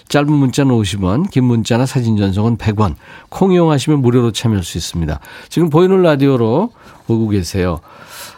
[0.10, 2.96] 짧은 문자는 50원, 긴 문자나 사진 전송은 100원,
[3.30, 5.20] 콩 이용하시면 무료로 참여할 수 있습니다.
[5.50, 6.72] 지금 보이는 라디오로
[7.08, 7.80] 보고 계세요.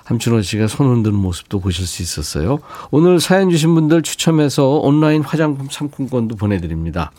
[0.05, 2.59] 함춘호 씨가 손 흔드는 모습도 보실 수 있었어요.
[2.91, 7.11] 오늘 사연 주신 분들 추첨해서 온라인 화장품 상품권도 보내드립니다.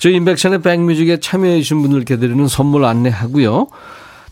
[0.00, 3.66] 저희 임백천의 백뮤직에 참여해 주신 분들께 드리는 선물 안내하고요.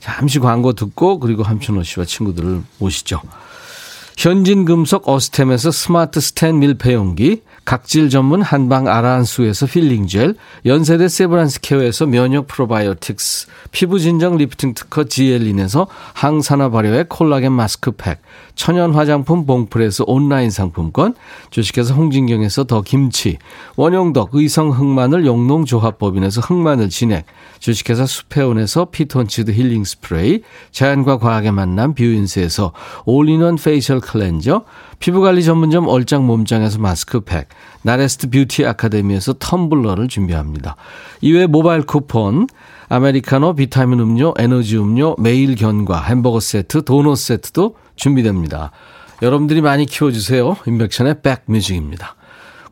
[0.00, 3.20] 잠시 광고 듣고 그리고 함춘호 씨와 친구들을 모시죠.
[4.16, 12.46] 현진금속 어스템에서 스마트 스탠 밀폐용기, 각질 전문 한방 아라한수에서 필링 젤, 연세대 세브란스 케어에서 면역
[12.46, 18.22] 프로바이오틱스, 피부 진정 리프팅 특허 지엘린에서 항산화 발효의 콜라겐 마스크팩,
[18.54, 21.14] 천연 화장품 봉프에서 온라인 상품권,
[21.50, 23.37] 주식회사 홍진경에서 더 김치,
[23.76, 27.26] 원용덕 의성 흑마늘 영농조합법인에서 흑마늘 진액,
[27.59, 32.72] 주식회사 수페온에서 피톤치드 힐링 스프레이, 자연과 과학의 만남 뷰인스에서
[33.04, 34.64] all-in-one facial cleanser,
[34.98, 37.48] 피부관리 전문점 얼짱 몸짱에서 마스크팩,
[37.82, 40.76] 나레스트 뷰티 아카데미에서 텀블러를 준비합니다.
[41.20, 42.46] 이외 모바일 쿠폰,
[42.88, 48.72] 아메리카노, 비타민 음료, 에너지 음료, 매일 견과, 햄버거 세트, 도넛 세트도 준비됩니다.
[49.22, 50.56] 여러분들이 많이 키워주세요.
[50.66, 52.14] 인백션의 백뮤직입니다.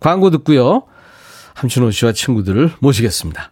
[0.00, 0.84] 광고 듣고요.
[1.54, 3.50] 함춘호 씨와 친구들을 모시겠습니다.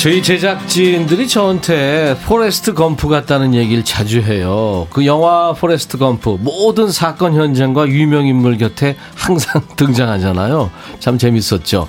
[0.00, 4.86] 저희 제작진들이 저한테 포레스트 검프 같다는 얘기를 자주 해요.
[4.88, 10.70] 그 영화 포레스트 검프 모든 사건 현장과 유명 인물 곁에 항상 등장하잖아요.
[11.00, 11.86] 참 재밌었죠.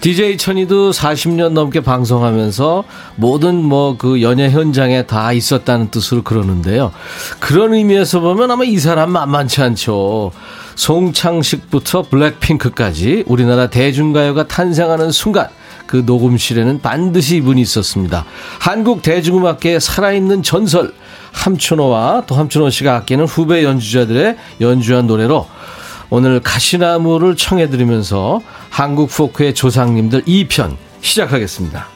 [0.00, 2.82] DJ 천이도 40년 넘게 방송하면서
[3.14, 6.90] 모든 뭐 그 연예 현장에 다 있었다는 뜻으로 그러는데요.
[7.38, 10.32] 그런 의미에서 보면 아마 이 사람 만만치 않죠.
[10.74, 15.48] 송창식부터 블랙핑크까지 우리나라 대중가요가 탄생하는 순간
[15.86, 18.24] 그 녹음실에는 반드시 이분이 있었습니다.
[18.58, 20.92] 한국 대중음악계의 살아있는 전설
[21.32, 25.46] 함춘호와 또 함춘호 씨가 아끼는 후배 연주자들의 연주한 노래로
[26.10, 31.93] 오늘 가시나무를 청해드리면서 한국 포크의 조상님들 2편 시작하겠습니다.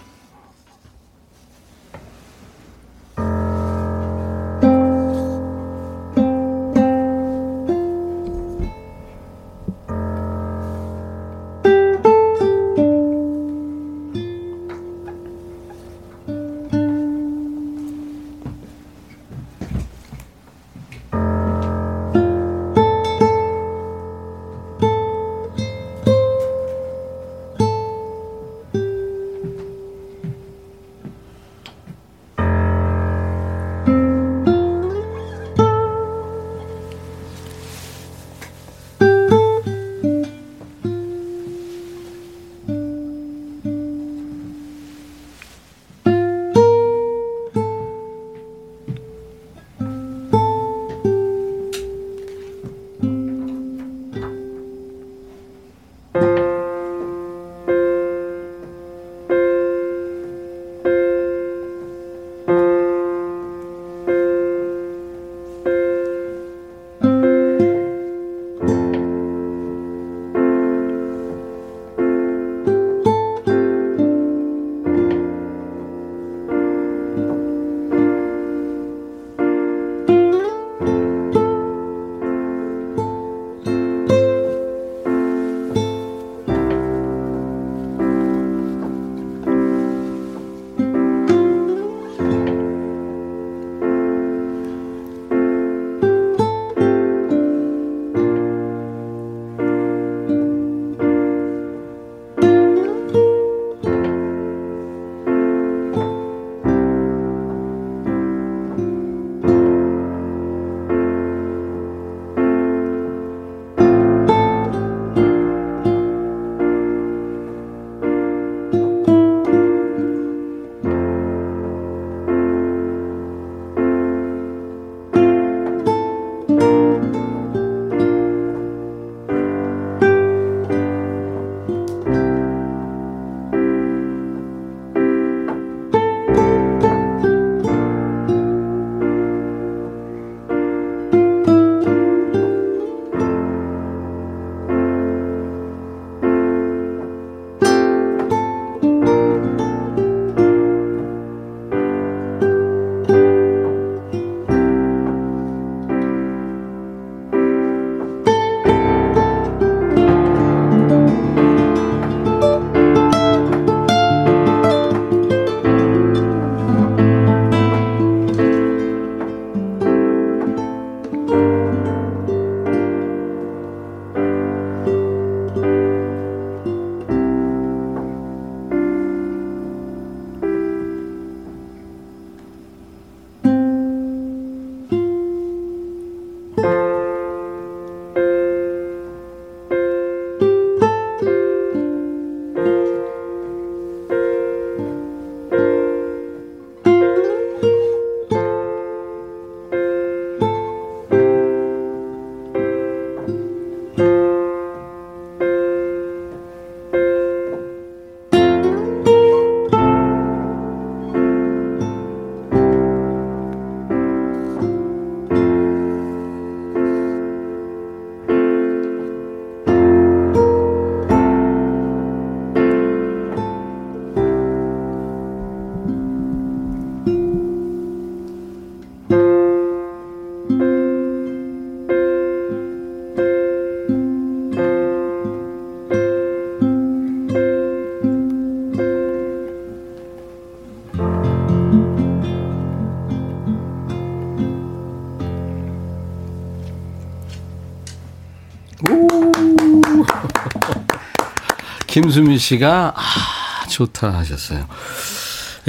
[252.03, 254.67] 김수미 씨가 아 좋다 하셨어요.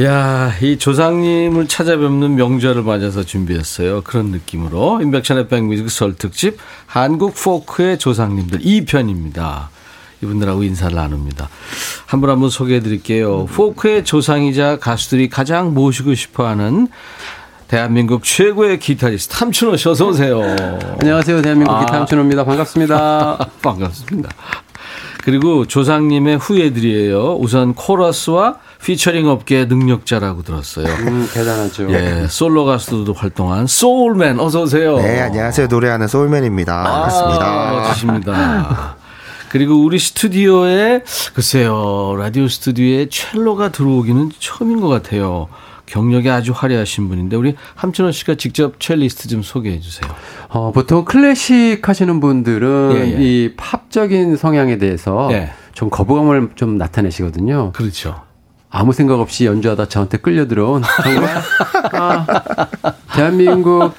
[0.02, 4.02] 야, 이 조상님을 찾아뵙는 명절을 맞아서 준비했어요.
[4.04, 9.68] 그런 느낌으로 인백션의 백뮤직 설 특집 한국 포크의 조상님들 2편입니다.
[10.22, 11.50] 이분들하고 인사를 나눕니다.
[12.06, 13.46] 한 분 한 분 소개해 드릴게요.
[13.48, 16.88] 포크의 조상이자 가수들이 가장 모시고 싶어 하는
[17.68, 20.42] 대한민국 최고의 기타리스트 함춘호 씨 어서 오세요.
[21.02, 21.42] 안녕하세요.
[21.42, 21.80] 대한민국 아.
[21.86, 22.46] 기타 함춘호입니다.
[22.46, 23.50] 반갑습니다.
[23.64, 24.30] 반갑습니다.
[25.24, 27.36] 그리고 조상님의 후예들이에요.
[27.40, 30.88] 우선 코러스와 피처링 업계의 능력자라고 들었어요.
[30.88, 31.92] 음, 대단하죠.
[31.92, 34.98] 예, 솔로 가수도 활동한 소울맨 어서 오세요.
[34.98, 35.68] 네, 안녕하세요.
[35.68, 36.84] 노래하는 소울맨입니다.
[36.84, 37.46] 반갑습니다.
[37.46, 38.96] 아, 멋지십니다.
[39.50, 41.04] 그리고 우리 스튜디오에
[41.34, 45.48] 글쎄요 라디오 스튜디오에 첼로가 들어오기는 처음인 것 같아요.
[45.90, 50.10] 경력이 아주 화려하신 분인데 우리 함춘호 씨가 직접 첼리스트 좀 소개해 주세요.
[50.50, 53.18] 어, 보통 클래식 하시는 분들은 예, 예.
[53.20, 55.52] 이 팝적인 성향에 대해서 예.
[55.74, 57.72] 좀 거부감을 좀 나타내시거든요.
[57.74, 58.29] 그렇죠.
[58.72, 61.42] 아무 생각 없이 연주하다 저한테 끌려 들어온 정말
[61.94, 62.26] 아,
[63.16, 63.94] 대한민국 어,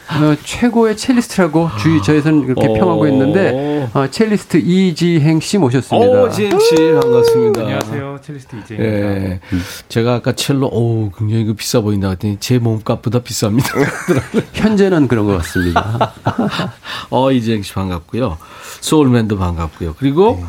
[0.45, 2.75] 최고의 첼리스트라고 주위 저에서는 그렇게 오.
[2.75, 6.23] 평하고 있는데 어, 첼리스트 이지행 씨 모셨습니다.
[6.23, 7.61] 오, 지행 씨 반갑습니다.
[7.63, 8.19] 안녕하세요.
[8.23, 8.97] 첼리스트 이재입니다.
[8.97, 9.41] 예.
[9.89, 13.65] 제가 아까 첼로, 오, 굉장히 그 비싸 보인다 했더니 제 몸값보다 비쌉니다.
[14.55, 16.13] 현재는 그런 것 같습니다.
[17.11, 18.39] 어, 이재행 씨 반갑고요.
[18.81, 19.97] 소울맨도 반갑고요.
[19.99, 20.43] 그리고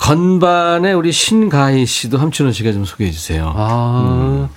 [0.00, 3.52] 건반에 우리 신가희 씨도 함춘호 씨가 좀 소개해 주세요.
[3.54, 4.48] 아,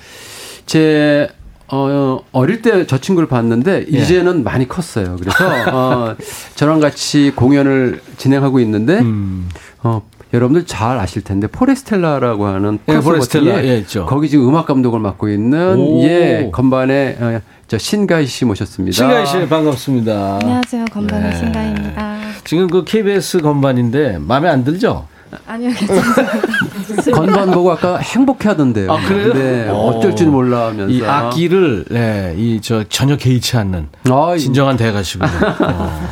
[0.65, 1.27] 제,
[1.67, 3.97] 어, 어릴 때 저 친구를 봤는데, 예.
[3.99, 5.17] 이제는 많이 컸어요.
[5.19, 5.37] 그래서,
[5.71, 6.15] 어,
[6.55, 9.49] 저랑 같이 공연을 진행하고 있는데, 음.
[9.83, 10.01] 어,
[10.33, 13.65] 여러분들 잘 아실 텐데, 포레스텔라라고 하는 예, 포레스텔라.
[13.65, 14.05] 예, 있죠.
[14.05, 16.03] 거기 지금 음악 감독을 맡고 있는, 오.
[16.03, 18.95] 예, 건반에, 어, 저 신가희 씨 모셨습니다.
[18.95, 20.39] 신가희 씨 반갑습니다.
[20.41, 20.85] 안녕하세요.
[20.85, 21.37] 건반의 네.
[21.37, 22.17] 신가입니다.
[22.45, 25.07] 지금 그 KBS 건반인데 마음에 안 들죠?
[25.47, 25.71] 아니요.
[27.13, 28.91] 건반 보고 아까 행복해 하던데요.
[28.91, 29.33] 아, 그래요?
[29.33, 29.73] 네, 오.
[29.73, 30.91] 어쩔 줄 몰라 하면서.
[30.93, 35.29] 이 악기를 네, 이 저 전혀 개의치 않는 아, 진정한 대가시군요.
[35.61, 36.09] 어.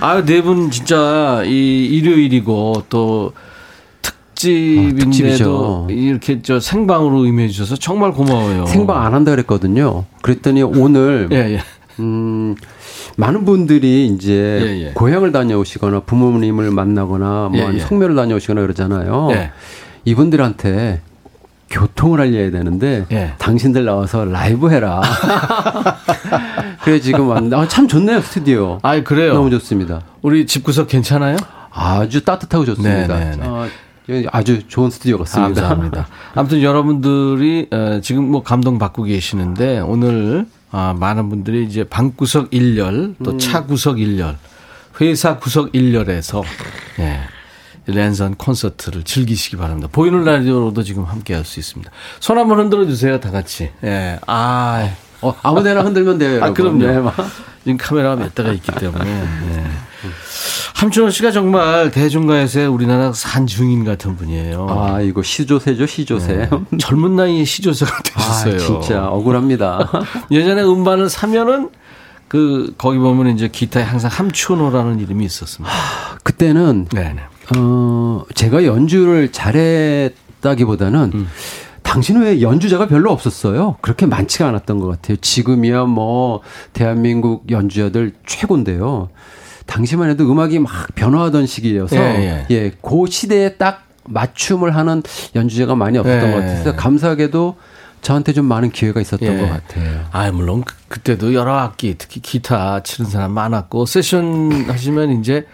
[0.00, 3.40] 아유 네 분 진짜 이 일요일이고 또 아,
[4.34, 5.86] 특집인데도 특집이죠.
[5.90, 8.66] 이렇게 저 생방으로 임해 주셔서 정말 고마워요.
[8.66, 10.04] 생방 안 한다 그랬거든요.
[10.22, 11.60] 그랬더니 오늘 예, 예.
[12.00, 12.54] 음,
[13.16, 14.92] 많은 분들이 이제 예, 예.
[14.92, 17.78] 고향을 다녀오시거나 부모님을 만나거나 뭐 예, 예.
[17.78, 19.28] 성묘를 다녀오시거나 그러잖아요.
[19.32, 19.52] 예.
[20.04, 21.00] 이분들한테
[21.70, 23.34] 교통을 알려야 되는데 예.
[23.38, 25.00] 당신들 나와서 라이브 해라.
[26.82, 28.78] 그래 지금 왔는데 아, 참 좋네요 스튜디오.
[28.82, 29.34] 아이 그래요.
[29.34, 30.02] 너무 좋습니다.
[30.22, 31.36] 우리 집구석 괜찮아요?
[31.70, 33.18] 아주 따뜻하고 좋습니다.
[33.18, 33.46] 네, 네, 네.
[33.46, 33.66] 어,
[34.30, 35.62] 아주 좋은 스튜디오 같습니다.
[35.62, 36.06] 감사합니다.
[36.34, 40.46] 아무튼 여러분들이 어, 지금 뭐 감동 받고 계시는데 오늘
[40.76, 44.36] 아, 많은 분들이 이제 방구석 일렬또 차구석 일렬
[45.00, 46.42] 회사 구석 일렬에서
[46.98, 47.20] 예.
[47.86, 49.88] 랜선 콘서트를 즐기시기 바랍니다.
[49.92, 51.92] 보이는 라디오로도 지금 함께 할 수 있습니다.
[52.18, 53.70] 손 한번 흔들어 주세요, 다 같이.
[53.84, 54.18] 예.
[54.26, 54.90] 아,
[55.28, 56.44] 어, 아무데나 흔들면 돼요.
[56.44, 56.52] 아.
[56.52, 56.78] 그럼요.
[56.86, 57.14] 네, 막.
[57.64, 59.10] 지금 카메라가 몇 대가 있기 때문에.
[59.10, 59.64] 예.
[60.74, 64.66] 함춘호 씨가 정말 대중가에서의 우리나라 산증인 같은 분이에요.
[64.68, 66.50] 아 이거 시조세죠 시조세.
[66.78, 68.58] 젊은 나이에 시조세가 아, 되셨어요.
[68.58, 69.90] 진짜 억울합니다.
[70.30, 71.70] 예전에 음반을 사면은
[72.28, 75.72] 그 거기 보면 이제 기타에 항상 함춘호라는 이름이 있었습니다.
[76.22, 77.20] 그때는 네네.
[77.56, 81.28] 어 제가 연주를 잘했다기보다는 음.
[81.94, 83.76] 당신 외에 연주자가 별로 없었어요.
[83.80, 85.16] 그렇게 많지가 않았던 것 같아요.
[85.16, 86.40] 지금이야 뭐
[86.72, 89.10] 대한민국 연주자들 최고인데요.
[89.66, 95.04] 당시만 해도 음악이 막 변화하던 시기여서 예, 예, 그 시대에 딱 맞춤을 하는
[95.36, 96.32] 연주자가 많이 없었던 예.
[96.34, 97.54] 것 같아서 감사하게도
[98.02, 99.40] 저한테 좀 많은 기회가 있었던 예.
[99.40, 100.04] 것 같아요.
[100.10, 105.46] 아 물론 그- 그때도 여러 악기 특히 기타 치는 사람 많았고 세션 하시면 이제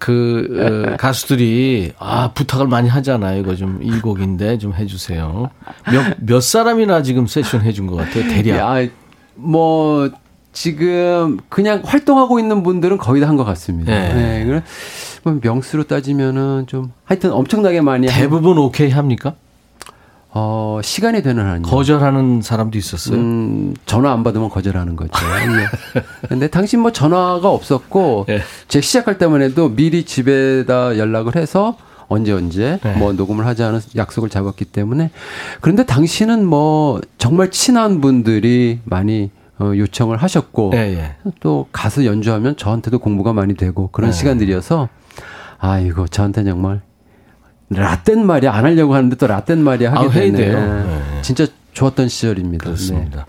[0.00, 3.38] 그 어, 가수들이 아 부탁을 많이 하잖아요.
[3.40, 5.50] 이거 좀 이 곡인데 좀 해주세요.
[5.92, 8.24] 몇 몇 사람이나 지금 세션 해준 것 같아요.
[8.28, 8.58] 대략.
[8.58, 8.88] 야,
[9.36, 10.10] 뭐
[10.52, 13.92] 지금 그냥 활동하고 있는 분들은 거의 다 한 것 같습니다.
[13.92, 14.44] 네.
[14.44, 14.62] 네.
[15.22, 19.34] 뭐 명수로 따지면은 좀 하여튼 엄청나게 많이 한- 대부분 오케이 합니까?
[20.32, 21.62] 어, 시간이 되는 한요.
[21.62, 23.18] 거절하는 사람도 있었어요.
[23.18, 25.10] 음, 전화 안 받으면 거절하는 거죠.
[25.12, 26.28] 예.
[26.28, 28.40] 근데 당신 뭐 전화가 없었고 예.
[28.68, 31.76] 제 시작할 때만 해도 미리 집에다 연락을 해서
[32.06, 32.96] 언제 언제 네.
[32.96, 35.10] 뭐 녹음을 하자는 약속을 잡았기 때문에
[35.60, 41.16] 그런데 당신은 뭐 정말 친한 분들이 많이 어, 요청을 하셨고 예, 예.
[41.40, 44.16] 또 가서 연주하면 저한테도 공부가 많이 되고 그런 네.
[44.16, 44.88] 시간들이어서
[45.58, 46.80] 아 이거 저한테 정말
[47.70, 50.36] 라떼는 말이야 안 하려고 하는데 또 라떼는 말이야 하게 아, 해야 되네.
[50.36, 50.84] 돼요.
[50.84, 51.22] 네.
[51.22, 52.64] 진짜 좋았던 시절입니다.
[52.64, 53.26] 그렇습니다.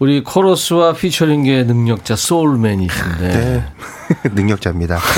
[0.00, 3.64] 우리 코러스와 피처링계의 능력자 소울맨이신데 네.
[4.34, 4.98] 능력자입니다.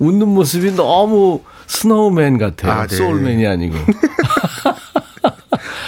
[0.00, 2.72] 웃는 모습이 너무 snowman 같아요.
[2.72, 2.96] 아, 네.
[2.96, 3.76] 소울맨이 아니고.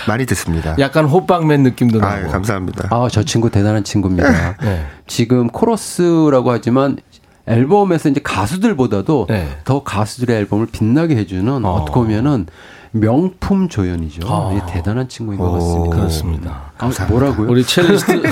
[0.06, 0.76] 많이 듣습니다.
[0.78, 2.12] 약간 호빵맨 느낌도 나고.
[2.12, 2.88] 아유, 감사합니다.
[2.90, 4.56] 아, 저 친구 대단한 친구입니다.
[4.58, 4.86] 네.
[5.06, 6.98] 지금 코러스라고 하지만
[7.46, 9.48] 앨범에서 이제 가수들보다도 네.
[9.64, 11.68] 더 가수들의 앨범을 빛나게 해주는 어.
[11.68, 11.84] 어.
[11.84, 12.46] 떻게 보면은
[12.92, 14.28] 명품 조연이죠.
[14.28, 14.54] 아.
[14.54, 15.52] 예, 대단한 친구인 것 오.
[15.54, 15.96] 같습니다.
[15.96, 16.72] 그렇습니다.
[16.78, 17.50] 아, 뭐라고요?
[17.50, 18.22] 우리 첼리스트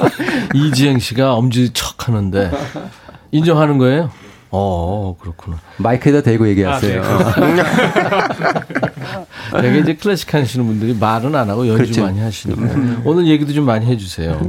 [0.54, 2.50] 이지행 씨가 엄지 척 하는데
[3.30, 4.10] 인정하는 거예요?
[4.50, 5.58] 어, 그렇구나.
[5.78, 7.02] 마이크에다 대고 얘기하세요.
[9.60, 12.02] 되게 이제 클래식 하시는 분들이 말은 안 하고 연주 그렇죠.
[12.02, 12.62] 많이 하시니까
[13.04, 14.40] 오늘 얘기도 좀 많이 해주세요.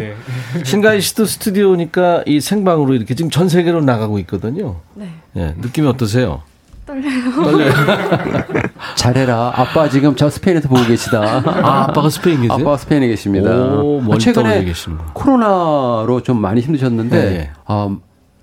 [0.63, 4.77] 신가희 씨도 스튜디오니까 이 생방으로 이렇게 지금 전 세계로 나가고 있거든요.
[4.93, 5.09] 네.
[5.35, 6.41] 예, 느낌이 어떠세요?
[6.85, 7.31] 떨려요.
[7.35, 7.71] 떨려요.
[8.95, 9.51] 잘해라.
[9.55, 11.41] 아빠 지금 저 스페인에서 보고 계시다.
[11.45, 12.53] 아, 아빠가 스페인 계세요?
[12.53, 13.49] 아빠 스페인에 계십니다.
[13.51, 14.65] 오, 멀리 최근에.
[15.13, 17.49] 코로나로 좀 많이 힘드셨는데 네, 네.
[17.65, 17.89] 아,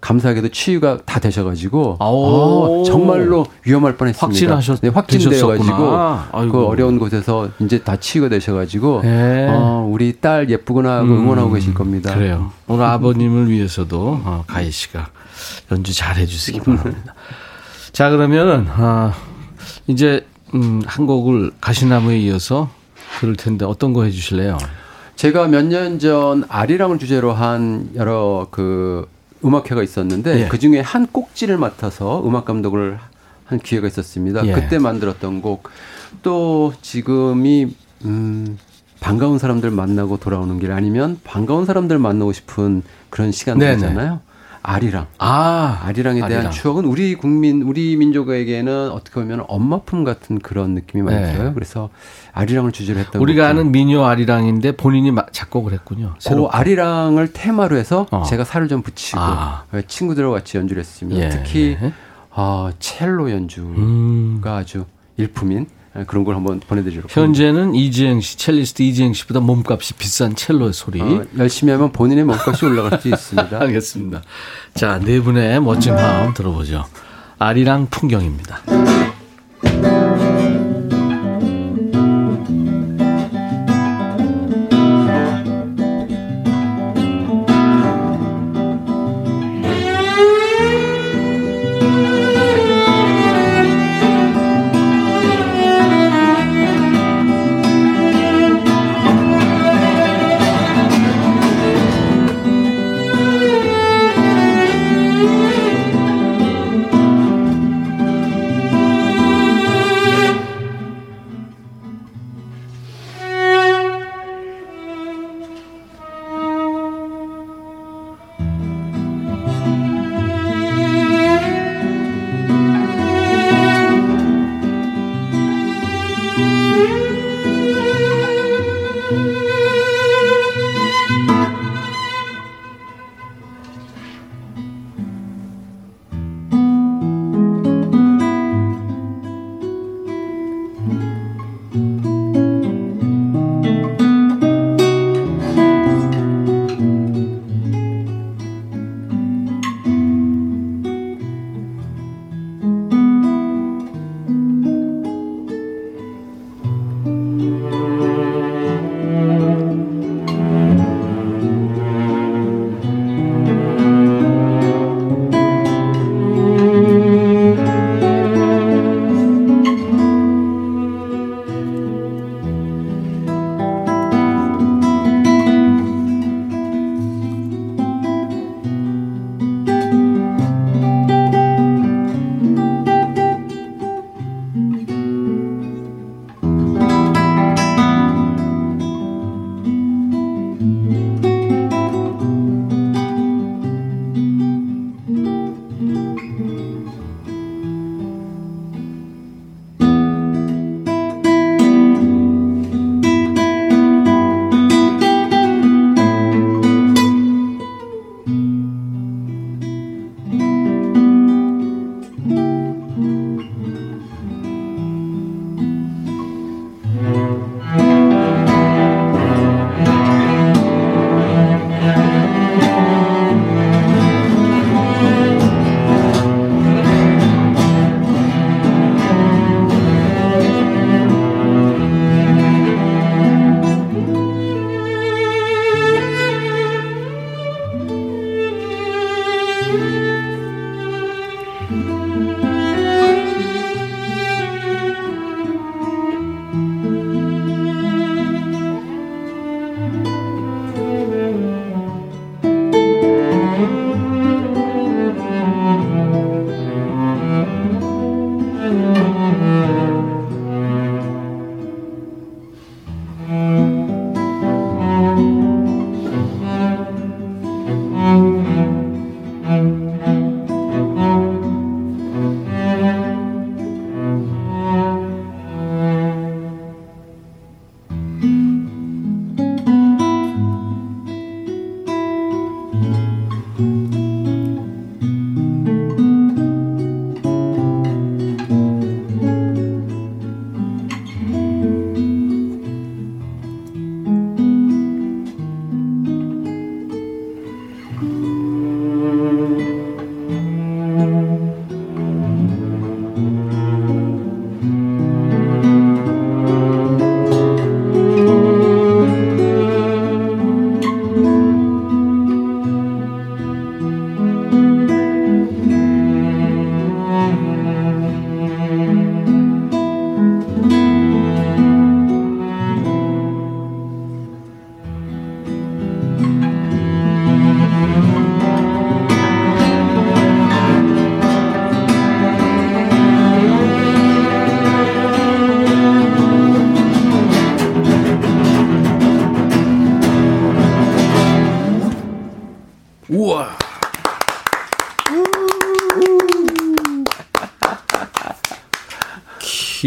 [0.04, 2.82] 감사하게도 치유가 다 되셔가지고 아오.
[2.82, 4.56] 아, 정말로 위험할 뻔했습니다.
[4.58, 5.98] 확진하셨- 네, 확진되어가지고.
[6.30, 6.52] 아이고.
[6.52, 9.48] 그 어려운 곳에서 이제 다 치유가 되셔가지고 네.
[9.50, 12.12] 어, 우리 딸 예쁘구나 하고 응원하고 계실 겁니다.
[12.14, 12.52] 그래요.
[12.66, 15.08] 오늘 아버님을 위해서도 어, 가희 씨가
[15.72, 17.14] 연주 잘 해주시기 바랍니다.
[17.92, 19.14] 자 그러면은 아,
[19.86, 22.68] 이제 음, 한 곡을 가시나무에 이어서
[23.20, 24.58] 들을 텐데 어떤 거 해주실래요?
[25.16, 29.06] 제가 몇 년 전 아리랑을 주제로 한 여러 그
[29.44, 30.48] 음악회가 있었는데 예.
[30.48, 32.98] 그 중에 한 꼭지를 맡아서 음악 감독을
[33.44, 34.46] 한 기회가 있었습니다.
[34.46, 34.52] 예.
[34.52, 35.68] 그때 만들었던 곡
[36.22, 37.74] 또 지금이
[38.04, 38.58] 음
[39.00, 44.20] 반가운 사람들 만나고 돌아오는 길 아니면 반가운 사람들 만나고 싶은 그런 시간들이잖아요.
[44.66, 45.06] 아리랑.
[45.18, 46.50] 아 아리랑에 대한 아리랑.
[46.52, 51.32] 추억은 우리 국민, 우리 민족에게는 어떻게 보면 엄마품 같은 그런 느낌이 많이 네.
[51.32, 51.52] 들어요.
[51.52, 51.90] 그래서
[52.32, 53.50] 아리랑을 주제로 했던 우리가 곡들.
[53.60, 56.14] 아는 미녀 아리랑인데 본인이 마- 작곡을 했군요.
[56.14, 56.50] 그 새로.
[56.50, 58.22] 아리랑을 테마로 해서 어.
[58.24, 59.64] 제가 살을 좀 붙이고 아.
[59.86, 61.22] 친구들과 같이 연주를 했습니다.
[61.22, 61.92] 예, 특히 예.
[62.30, 64.40] 아, 첼로 연주가 음.
[64.44, 64.86] 아주
[65.18, 65.66] 일품인
[66.06, 71.00] 그런 걸 한번 보내드리려고 현재는 이지행 씨, 첼리스트 이지행 씨보다 몸값이 비싼 첼로의 소리.
[71.00, 73.56] 어, 열심히 하면 본인의 몸값이 올라갈 수 있습니다.
[73.60, 74.22] 알겠습니다.
[74.74, 76.84] 자, 네 분의 멋진 마음 들어보죠.
[77.38, 78.60] 아리랑 풍경입니다.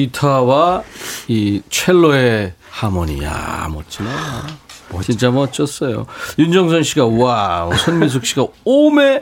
[0.07, 0.83] 기타와
[1.27, 4.07] 이 첼로의 하모니, 야 멋지네.
[5.03, 6.05] 진짜 멋졌어요.
[6.37, 9.21] 윤정선 씨가 와, 손미숙 씨가 오메.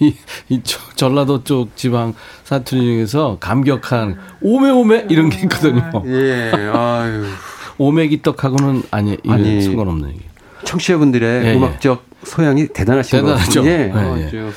[0.00, 0.14] 이,
[0.50, 2.12] 이 저- 전라도 쪽 지방
[2.44, 5.90] 사투리 중에서 감격한 오메 오메 이런 게 있거든요.
[6.06, 7.24] 예, 아유.
[7.78, 10.20] 오메기떡하고는 아니, 아니, 상관없는 얘기.
[10.64, 11.56] 청취자분들의 예, 예.
[11.56, 13.64] 음악적 소양이 대단하신 것 대단하죠.
[13.66, 14.26] 예, 예, 예.
[14.26, 14.52] 아주.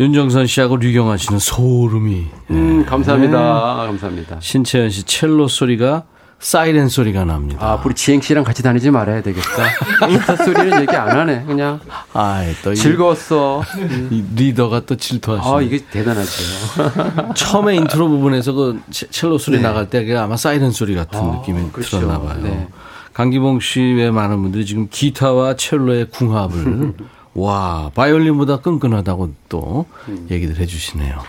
[0.00, 2.26] 윤정선 씨하고 류경아 씨는 소름이.
[2.50, 3.38] 음, 감사합니다.
[3.80, 3.86] 네.
[3.86, 4.36] 감사합니다.
[4.40, 6.04] 신채연 씨 첼로 소리가
[6.40, 7.58] 사이렌 소리가 납니다.
[7.64, 9.64] 아, 우리 지행 씨랑 같이 다니지 말아야 되겠다.
[10.08, 11.44] 기타 소리는 얘기 안 하네.
[11.46, 11.80] 그냥
[12.12, 13.62] 아, 또 이- 즐거웠어.
[14.10, 15.54] 이 리더가 또 질투하시네.
[15.56, 16.42] 아, 이게 대단하죠.
[17.34, 19.62] 처음에 인트로 부분에서 그 체- 첼로 소리 네.
[19.62, 22.00] 나갈 때 아마 사이렌 소리 같은 아, 느낌이 그렇죠.
[22.00, 22.38] 들었나 봐요.
[22.42, 22.68] 네.
[23.14, 26.94] 강기봉 씨 외 많은 분들이 지금 기타와 첼로의 궁합을
[27.34, 30.26] 와 바이올린보다 끈끈하다고 또 음.
[30.30, 31.20] 얘기들 해주시네요.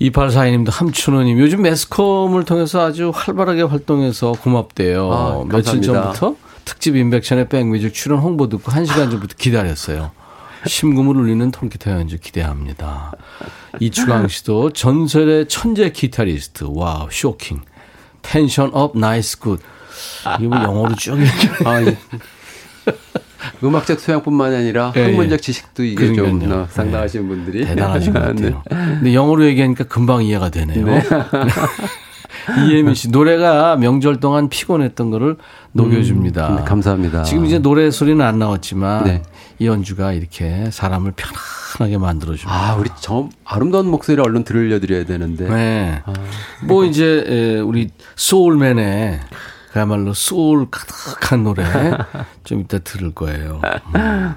[0.00, 5.12] 2842님도 함춘호님 요즘 매스컴을 통해서 아주 활발하게 활동해서 고맙대요.
[5.12, 5.80] 아, 며칠.
[5.82, 10.10] 전부터 특집 임백천의 백뮤직 출연 홍보 듣고 1시간 전부터 기다렸어요.
[10.66, 13.12] 심금을 울리는 통기타 연주 기대합니다.
[13.80, 16.64] 이추강 씨도 전설의 천재 기타리스트.
[16.68, 17.60] wow, shocking.
[18.22, 19.60] tension up, nice good.
[20.40, 21.52] 이거 뭐 영어로 쭉 얘기해.
[21.64, 21.96] 아, 예.
[23.62, 25.36] 음악적 소양뿐만 아니라 예, 학문적 예.
[25.36, 26.62] 지식도 이게 좀 그러니까요.
[26.62, 28.26] 어, 상당하신 분들이 대단하신 것 네.
[28.26, 28.62] 같아요.
[28.68, 30.86] 근데 영어로 얘기하니까 금방 이해가 되네요.
[32.68, 35.36] 이예민 씨 노래가 명절 동안 피곤했던 거를
[35.72, 36.48] 녹여줍니다.
[36.48, 37.22] 음, 감사합니다.
[37.22, 39.22] 지금 이제 노래 소리는 안 나왔지만 네.
[39.58, 42.52] 이 연주가 이렇게 사람을 편안하게 만들어줍니다.
[42.52, 45.48] 아, 우리 저 아름다운 목소리를 얼른 들려드려야 되는데.
[45.48, 46.02] 네.
[46.64, 49.20] 뭐 이제 에, 우리 소울맨의
[49.74, 51.64] 그야말로 소울 가득한 노래
[52.44, 53.60] 좀 이따 들을 거예요.
[53.96, 54.34] 음.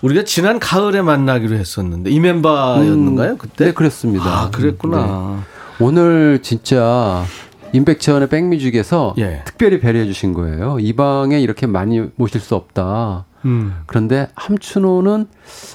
[0.00, 3.64] 우리가 지난 가을에 만나기로 했었는데 이 멤버였는가요 그때?
[3.64, 4.24] 네, 그렇습니다.
[4.24, 5.42] 아 그랬구나.
[5.80, 7.24] 오늘 진짜
[7.72, 9.42] 임백천의 백뮤직에서 예.
[9.44, 10.78] 특별히 배려해 주신 거예요.
[10.78, 13.24] 이 방에 이렇게 많이 모실 수 없다.
[13.46, 13.74] 음.
[13.86, 15.26] 그런데 함춘호는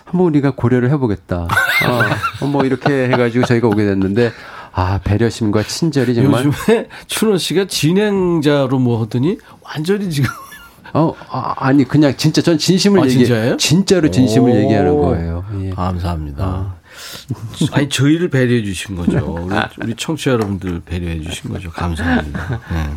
[0.05, 1.49] 한번 우리가 고려를 해보겠다.
[2.39, 4.31] 어, 뭐 이렇게 해가지고 저희가 오게 됐는데
[4.77, 10.29] 아 배려심과 친절이 정말 요즘에 춘호 씨가 진행자로 뭐 하더니 완전히 지금
[10.93, 13.55] 어 아, 니 그냥 진짜 전 진심을 아, 얘기 진짜예요?
[13.55, 14.55] 진짜로 진심을 오.
[14.55, 15.45] 얘기하는 거예요.
[15.61, 15.69] 예.
[15.69, 16.75] 감사합니다.
[17.71, 19.47] 아니 저희를 배려해 주신 거죠.
[19.49, 21.71] 우리, 우리 청취자 여러분들 배려해 주신 거죠.
[21.71, 22.59] 감사합니다.
[22.69, 22.89] 네.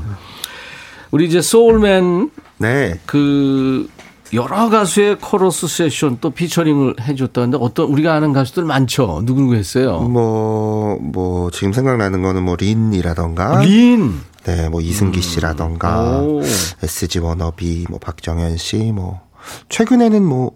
[1.12, 2.99] 우리 이제 소울맨 네.
[3.07, 3.89] 그
[4.35, 9.22] 여러 가수의 코러스 세션 또 featuring을 해줬다는데 어떤 우리가 아는 가수들 많죠.
[9.24, 10.01] 누구 누구 했어요?
[10.01, 13.61] 뭐, 뭐, 지금 생각나는 거는 뭐, 린이라던가.
[13.62, 14.20] 린.
[14.45, 16.20] 네, 뭐, 이승기 씨라던가.
[16.20, 16.43] 오.
[16.83, 19.20] SG 워너비, 뭐, 박정현 씨, 뭐.
[19.68, 20.53] 최근에는 뭐,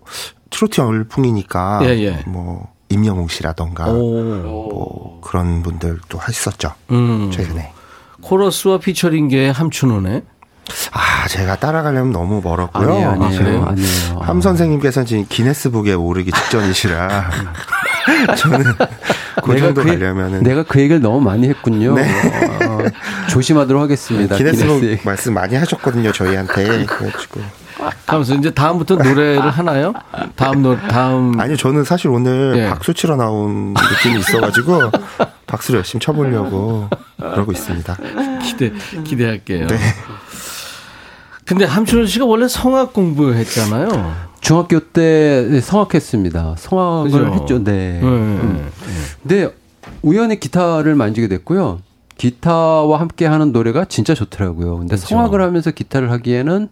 [0.51, 1.81] 트로트 열풍이니까.
[1.85, 2.25] 예, 예.
[2.27, 3.91] 뭐, 임영웅 씨라던가.
[3.91, 4.23] 오.
[4.23, 6.73] 뭐, 그런 분들도 했었죠.
[6.91, 7.31] 음.
[7.33, 7.73] 최근에.
[8.21, 10.23] 코러스와 피처링계의 함춘호네.
[10.93, 12.89] 아, 제가 따라가려면 너무 멀었고요.
[12.89, 13.71] 아니에요, 아니에요, 아?
[13.71, 14.19] 아니에요.
[14.21, 17.31] 함 선생님께서는 지금 기네스북에 오르기 직전이시라
[18.37, 18.65] 저는
[19.45, 21.95] 그 정도 그, 가려면은 내가 그 얘기를 너무 많이 했군요.
[21.95, 22.79] 어,
[23.29, 24.37] 조심하도록 하겠습니다.
[24.37, 25.03] 기네스북 기네스.
[25.07, 27.41] 말씀 많이 하셨거든요 저희한테 그래가지고
[28.07, 29.93] 하면서 이제 다음부터 노래를 하나요?
[30.37, 32.69] 다음 노 다음 아니요 저는 사실 오늘 예.
[32.69, 34.91] 박수 치러 나온 느낌이 있어가지고
[35.47, 36.89] 박수를 열심히 쳐보려고
[37.19, 37.97] 그러고 있습니다.
[38.43, 38.73] 기대
[39.05, 39.67] 기대할게요.
[39.67, 39.79] 네.
[41.47, 44.15] 근데 함춘호 씨가 원래 성악 공부했잖아요.
[44.41, 46.57] 중학교 때 성악했습니다.
[46.59, 47.27] 성악을 그죠?
[47.35, 47.65] 했죠.
[47.65, 48.01] 네.
[48.01, 48.03] 네.
[48.03, 48.71] 음.
[49.23, 49.55] 근데
[50.03, 51.81] 우연히 기타를 만지게 됐고요.
[52.19, 54.79] 기타와 함께 하는 노래가 진짜 좋더라고요.
[54.79, 55.07] 근데 그렇죠.
[55.09, 56.69] 성악을 하면서 기타를 하기에는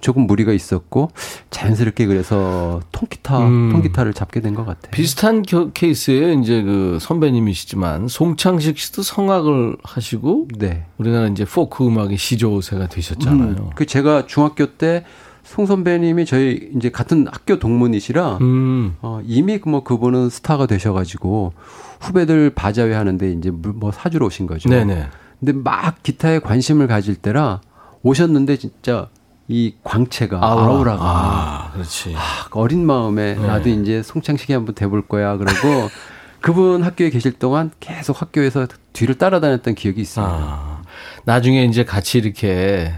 [0.00, 1.10] 조금 무리가 있었고
[1.50, 3.70] 자연스럽게 그래서 통기타 음.
[3.72, 4.90] 통기타를 잡게 된 것 같아요.
[4.92, 6.32] 비슷한 겨- 케이스예요.
[6.40, 10.84] 이제 그 선배님이시지만 송창식 씨도 성악을 하시고 네.
[10.98, 13.48] 우리나라 이제 포크 음악의 시조세가 되셨잖아요.
[13.58, 18.94] 음, 그 제가 중학교 때송 선배님이 저희 이제 같은 학교 동문이시라 음.
[19.02, 21.52] 어, 이미 뭐 그분은 스타가 되셔가지고
[22.00, 24.68] 후배들 바자회 하는데 이제 물- 뭐 사주러 오신 거죠.
[24.68, 25.08] 네네.
[25.40, 27.60] 근데 막 기타에 관심을 가질 때라
[28.02, 29.08] 오셨는데 진짜
[29.48, 32.12] 이 광채가 아우라 가 아, 그렇지.
[32.12, 32.22] 막
[32.56, 33.46] 어린 마음에 네.
[33.46, 35.88] 나도 이제 송창식이 한번 돼볼 거야 그러고
[36.40, 40.32] 그분 학교에 계실 동안 계속 학교에서 뒤를 따라다녔던 기억이 있습니다.
[40.32, 40.82] 아,
[41.24, 42.92] 나중에 이제 같이 이렇게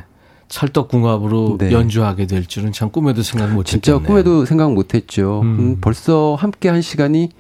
[0.49, 1.71] 찰떡궁합으로 네.
[1.71, 4.09] 연주하게 될 줄은 참 꿈에도 생각 못 진짜 했겠네요.
[4.09, 5.41] 꿈에도 생각 못했죠.
[5.43, 5.59] 음.
[5.59, 7.31] 음, 벌써 함께 한 시간이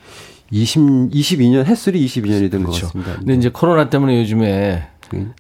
[0.52, 2.86] 20, 22년 햇술이 22년이 된것 그렇죠.
[2.86, 3.16] 같습니다.
[3.16, 4.89] 근데 이제 코로나 때문에 요즘에 네.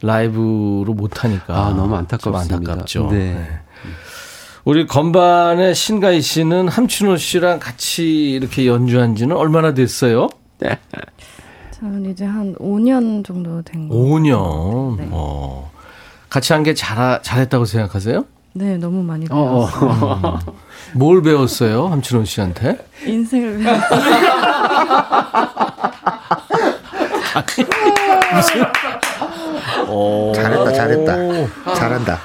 [0.02, 2.54] 라이브로 못 하니까 아, 너무 좀 안타깝습니다.
[2.72, 3.08] 안타깝죠.
[3.10, 3.34] 네.
[3.34, 3.48] 네.
[4.64, 10.28] 우리 건반의 신가희 씨는 함춘호 씨랑 같이 이렇게 연주한 지는 얼마나 됐어요?
[11.72, 13.94] 저는 이제 한 5년 정도 된 거.
[13.94, 14.98] 5년.
[14.98, 15.08] 네.
[15.10, 15.70] 어.
[16.28, 18.24] 같이 한게 잘, 잘했다고 생각하세요?
[18.52, 20.38] 네, 너무 많이 어, 배웠어요.
[20.94, 21.86] 뭘 배웠어요?
[21.88, 22.84] 함춘호 씨한테?
[23.06, 23.90] 인생을 배웠어요.
[28.62, 28.99] 어.
[30.34, 31.74] 잘했다, 잘했다.
[31.74, 32.18] 잘한다.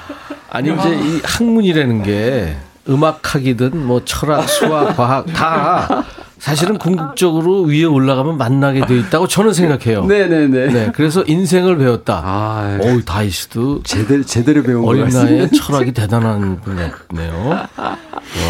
[0.50, 2.56] 아니 이제 이 학문이라는 게
[2.88, 6.04] 음악학이든 뭐 철학, 수학, 과학 다
[6.38, 10.04] 사실은 궁극적으로 위에 올라가면 만나게 돼 있다고 저는 생각해요.
[10.04, 10.66] 네네네.
[10.68, 12.22] 네, 그래서 인생을 배웠다.
[12.24, 15.30] 아, 어우 다이스도 제대로, 제대로 배운 것 어린 같습니다.
[15.32, 17.66] 나이에 철학이 대단한 분이네요.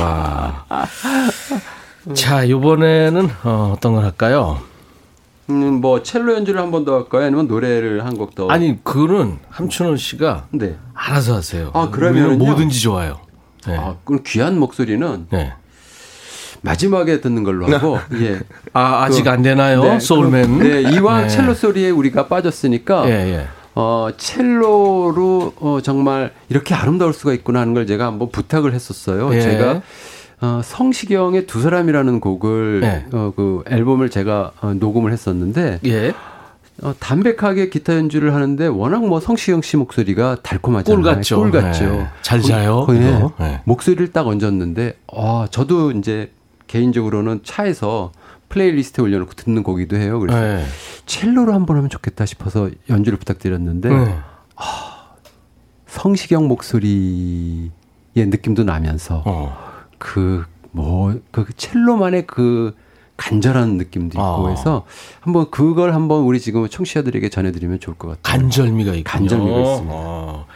[0.03, 0.65] 와.
[2.15, 4.61] 자, 이번에는 어, 어떤 걸 할까요?
[5.49, 7.27] 음, 뭐, 첼로 연주를 한 번 더 할까요?
[7.27, 8.49] 아니면 노래를 한 곡 더?
[8.49, 10.77] 아니, 그거는 함춘원 씨가 네.
[10.95, 11.71] 알아서 하세요.
[11.75, 11.89] 아?
[11.93, 13.21] 우리는 뭐든지 좋아요.
[13.67, 13.77] 네.
[13.77, 15.53] 아, 그럼 귀한 목소리는 네.
[16.63, 18.41] 마지막에 듣는 걸로 하고, 예.
[18.73, 19.83] 아, 아직 그- 안 되나요?
[19.85, 20.59] 네, 소울맨.
[20.59, 21.29] 네, 이왕 네.
[21.29, 23.47] 첼로 소리에 우리가 빠졌으니까, 예, 예.
[23.75, 29.33] 어, 첼로로 어, 정말 이렇게 아름다울 수가 있구나 하는 걸 제가 한번 부탁을 했었어요.
[29.35, 29.41] 예.
[29.43, 29.83] 제가
[30.41, 33.07] 어, 성시경의 두 사람이라는 곡을 네.
[33.13, 36.13] 어, 그 앨범을 제가 어, 녹음을 했었는데 예.
[36.83, 41.03] 어, 담백하게 기타 연주를 하는데 워낙 뭐 성시경 씨 목소리가 달콤하잖아요.
[41.03, 41.41] 꿀 같죠.
[41.41, 41.85] 꿀 같죠.
[41.85, 42.07] 네.
[42.21, 43.01] 잘 자요, 그, 예.
[43.01, 43.33] 그거.
[43.39, 43.63] 네.
[43.65, 46.33] 목소리를 딱 얹었는데 아, 저도 이제
[46.67, 48.13] 개인적으로는 차에서
[48.51, 50.21] playlist에 올려놓고 듣는 곡이기도 해요.
[50.21, 50.65] 그래서 네.
[51.07, 54.19] 첼로로 한번 하면 좋겠다 싶어서 연주를 부탁드렸는데 네.
[55.87, 57.71] 성시경 목소리의
[58.15, 59.66] 느낌도 나면서 어.
[59.99, 60.45] 그
[60.77, 62.75] 뭐 그 첼로만의 그
[63.17, 64.51] 간절한 느낌도 있고 아.
[64.51, 64.85] 해서
[65.21, 68.23] 한번 그걸 한번 우리 지금 청취자들에게 전해드리면 좋을 것 같아요.
[68.23, 69.05] 간절미가 있군요.
[69.05, 69.95] 간절미가 있습니다.
[69.97, 70.47] 어.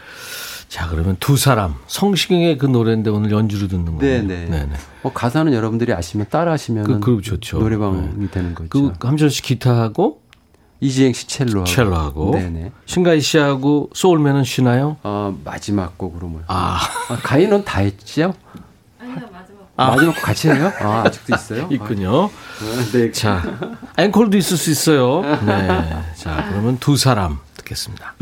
[0.68, 1.74] 자, 그러면 두 사람.
[1.86, 4.22] 성시경의 그 노래인데 오늘 연주로 듣는 거예요.
[4.22, 4.51] 네네.
[4.51, 4.72] 네네.
[5.03, 7.59] 어, 가사는 여러분들이 아시면 따라 하시면 그, 그 좋죠.
[7.59, 8.68] 노래방이 되는 거죠.
[8.68, 10.20] 그 함철 씨 기타하고
[10.80, 11.64] 이지행 씨 첼로하고.
[11.64, 12.72] 첼로하고 네네.
[12.84, 14.99] 신가희 씨하고 소울맨은 쉬나요?
[15.03, 16.43] 어, 마지막 곡으로 뭐.
[16.47, 16.78] 아,
[17.09, 18.34] 아, 가인은 다 했죠?
[19.89, 20.72] 마지막 곡 같이 해요?
[20.81, 21.68] 아, 아직도 있어요?
[21.70, 22.26] 있군요.
[22.26, 23.11] 아, 네.
[23.12, 23.43] 자,
[23.97, 25.22] 앵콜도 있을 수 있어요.
[25.45, 25.68] 네.
[26.16, 28.14] 자, 그러면 두 사람 듣겠습니다.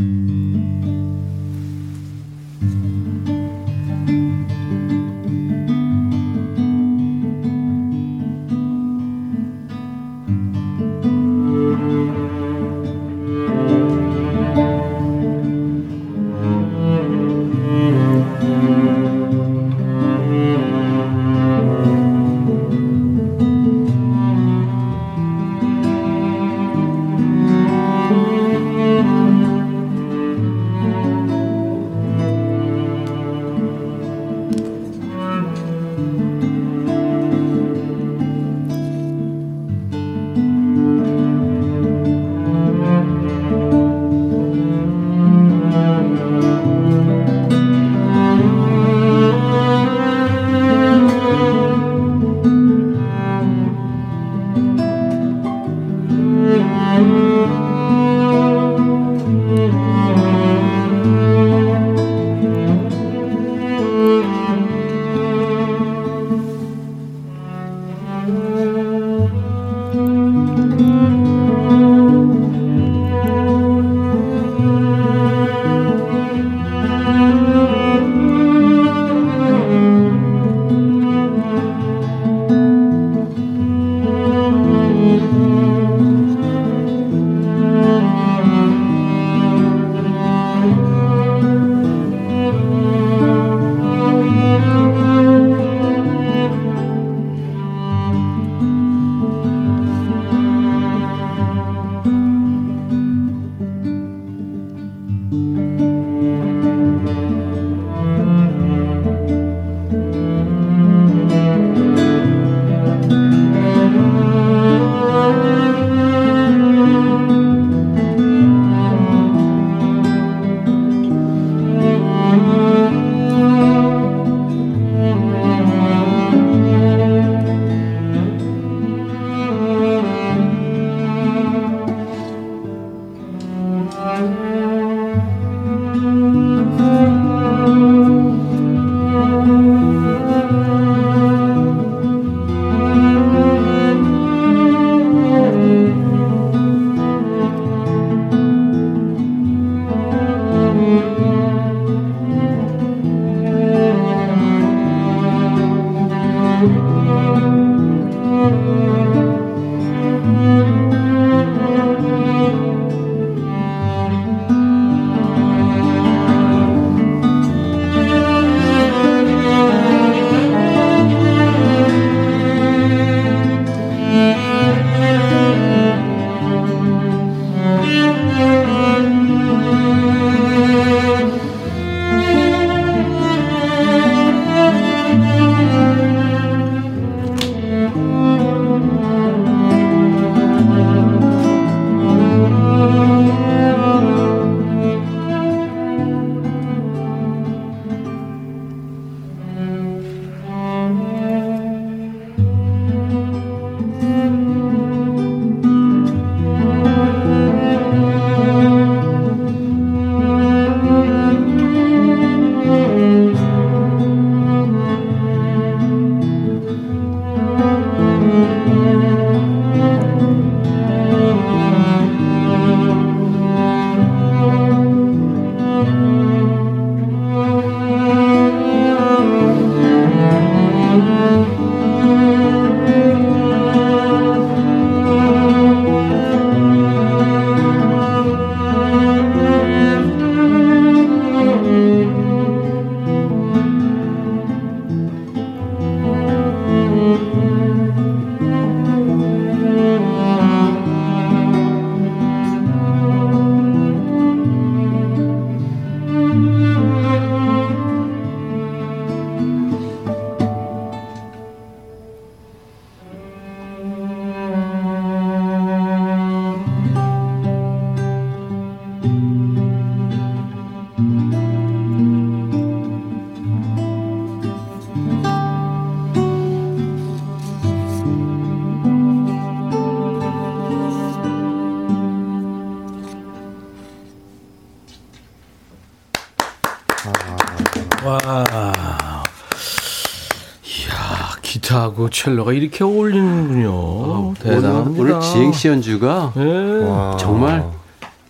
[292.19, 294.35] 첼로가 이렇게 어울리는군요.
[294.41, 295.01] 대단합니다.
[295.01, 296.83] 오늘, 지행 씨 연주가 네.
[296.83, 297.16] 와.
[297.16, 297.64] 정말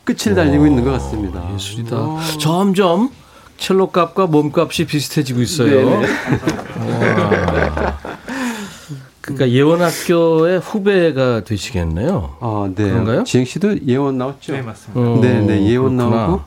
[0.04, 1.42] 끝을 달리고 있는 것 같습니다.
[1.54, 1.96] 예술이다.
[2.38, 3.08] 점점
[3.56, 5.70] 첼로 값과 몸값이 비슷해지고 있어요.
[5.70, 6.02] 네, 와.
[9.22, 12.36] 그러니까 예원학교의 후배가 되시겠네요.
[12.40, 12.90] 아, 네.
[12.90, 13.24] 그런가요?
[13.24, 14.52] 지행 씨도 예원 나왔죠?
[14.52, 15.00] 네 맞습니다.
[15.00, 16.26] 어, 네, 네, 예원 그렇구나.
[16.26, 16.42] 나오고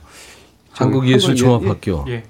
[0.70, 2.04] 한국예술종합학교.
[2.08, 2.22] 예.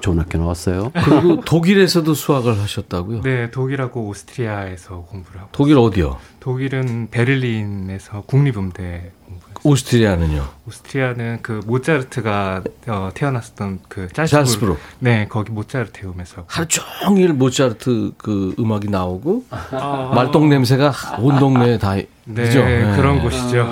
[0.00, 0.92] 좋은 학교 나왔어요.
[0.94, 3.22] 그리고 독일에서도 수학을 하셨다고요?
[3.22, 6.18] 네 독일하고 오스트리아에서 공부를 하고 독일 어디요?
[6.38, 9.50] 독일은 베를린에서 국립음대 공부했어요.
[9.62, 10.44] 오스트리아는요?
[10.68, 14.44] 오스트리아는 그 모차르트가 어, 태어났었던 그 짤스부르.
[14.44, 14.76] 잘스부르.
[15.00, 21.96] 네 거기 모차르트움에서 하루 종일 모차르트 그 음악이 나오고 아, 말똥 냄새가 온 동네에 다
[22.26, 22.62] 네 그죠?
[22.96, 23.68] 그런 곳이죠.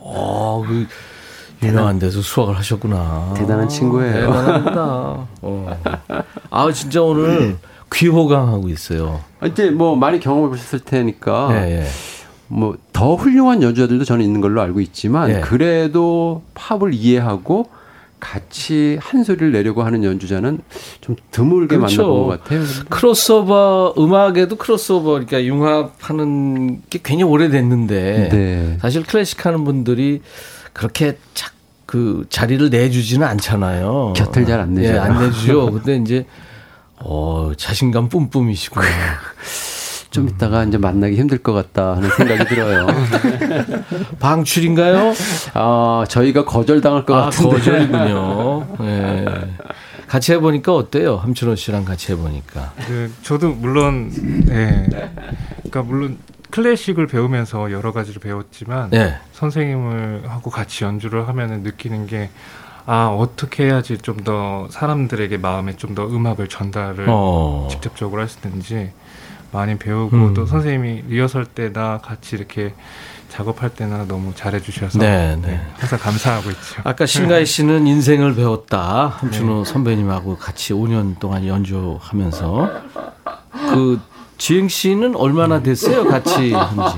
[0.00, 0.86] 어, 그
[1.62, 3.34] 유명한 데서 수학을 하셨구나.
[3.36, 4.26] 대단한 친구예요.
[4.26, 4.80] 대단합니다.
[5.42, 5.78] 어.
[6.50, 7.56] 아 진짜 오늘
[7.92, 9.20] 귀호강하고 있어요.
[9.44, 11.86] 이제 뭐 많이 경험해 보셨을 테니까 예, 예.
[12.48, 15.40] 뭐더 훌륭한 연주자들도 저는 있는 걸로 알고 있지만 예.
[15.40, 17.70] 그래도 팝을 이해하고
[18.20, 20.58] 같이 한 소리를 내려고 하는 연주자는
[21.00, 22.02] 좀 드물게 그렇죠.
[22.02, 22.62] 만나본 것 같아요.
[22.88, 28.78] 크로스오버 음악에도 크로스오버 그러니까 융합하는 게 괜히 오래됐는데 네.
[28.80, 30.20] 사실 클래식 하는 분들이
[30.78, 31.58] 그렇게 착
[31.88, 34.12] 그 자리를 내주지는 않잖아요.
[34.14, 34.94] 곁을 잘 안 내줘요.
[34.94, 35.72] 예, 안 내주죠.
[35.80, 36.26] 근데 이제
[36.96, 38.84] 어 자신감 뿜뿜이시구나.
[40.12, 42.86] 좀 이따가 이제 만나기 힘들 것 같다 하는 생각이 들어요.
[44.20, 45.14] 방출인가요?
[45.54, 47.56] 아, 저희가 거절당할 것 아, 같은데.
[47.56, 48.66] 거절이군요.
[48.82, 49.24] 예.
[50.08, 51.16] 같이 해보니까 어때요?
[51.16, 52.72] 함춘호 씨랑 같이 해보니까.
[52.86, 54.10] 그 저도 물론
[54.46, 54.86] 네
[55.62, 56.18] 그러니까 물론
[56.50, 59.16] 클래식을 배우면서 여러 가지를 배웠지만 네.
[59.32, 62.30] 선생님을 하고 같이 연주를 하면은 느끼는 게
[62.90, 67.68] 아 어떻게 해야지 좀 더 사람들에게 마음에 좀 더 음악을 전달을 어.
[67.70, 68.92] 직접적으로 할 수 있는지
[69.52, 70.34] 많이 배우고 음.
[70.34, 72.72] 또 선생님이 리허설 때나 같이 이렇게
[73.28, 75.60] 작업할 때나 너무 잘해 주셔서 네, 네.
[75.76, 76.80] 항상 감사하고 있죠.
[76.82, 79.08] 아까 신가희 씨는 인생을 배웠다.
[79.08, 82.70] 함춘호 선배님하고 같이 5년 동안 연주하면서.
[83.70, 84.00] 그,
[84.38, 86.04] 지행 씨는 얼마나 됐어요?
[86.04, 86.96] 같이 한지.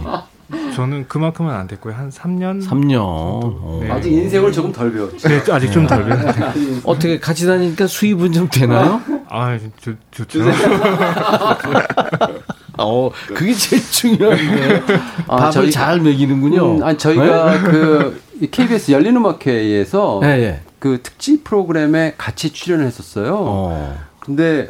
[0.74, 1.94] 저는 그만큼은 안 됐고요.
[1.94, 2.98] 한 3년 3년.
[3.00, 3.80] 어.
[3.82, 3.90] 네.
[3.90, 5.28] 아직 인생을 조금 덜 배웠죠.
[5.28, 6.80] 네, 아직 좀 덜 배웠는데.
[6.84, 9.00] 어떻게 같이 다니니까 수입은 좀 되나요?
[9.28, 10.40] 아, 좋, 좋죠.
[12.78, 14.82] 어, 그게 제일 중요한데.
[15.28, 16.76] 아, 밥을 저희- 잘 먹이는군요.
[16.78, 20.60] 음, 아니, 저희가 그이 KBS 열린 음악회에서 예, 예.
[20.78, 23.36] 그 특집 프로그램에 같이 출연을 했었어요.
[23.38, 23.98] 어.
[24.18, 24.68] 근데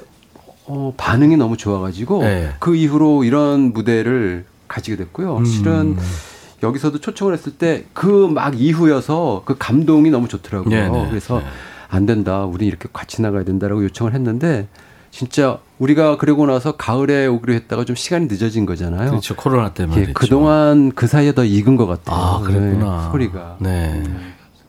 [0.72, 2.50] 어, 반응이 너무 좋아가지고 네.
[2.60, 5.38] 그 이후로 이런 무대를 가지게 됐고요.
[5.38, 5.44] 음.
[5.44, 5.96] 실은
[6.62, 10.70] 여기서도 초청을 했을 때 그 막 이후여서 그 감동이 너무 좋더라고요.
[10.70, 11.44] 네, 네, 그래서 네.
[11.88, 12.44] 안 된다.
[12.44, 14.68] 우리 이렇게 같이 나가야 된다라고 요청을 했는데
[15.10, 19.10] 진짜 우리가 그러고 나서 가을에 오기로 했다가 좀 시간이 늦어진 거잖아요.
[19.10, 19.34] 그렇죠.
[19.34, 20.00] 코로나 때문에.
[20.02, 20.12] 예.
[20.12, 22.16] 그동안 그 사이에 더 익은 것 같아요.
[22.16, 23.02] 아, 그랬구나.
[23.06, 23.56] 네, 소리가.
[23.58, 24.02] 네.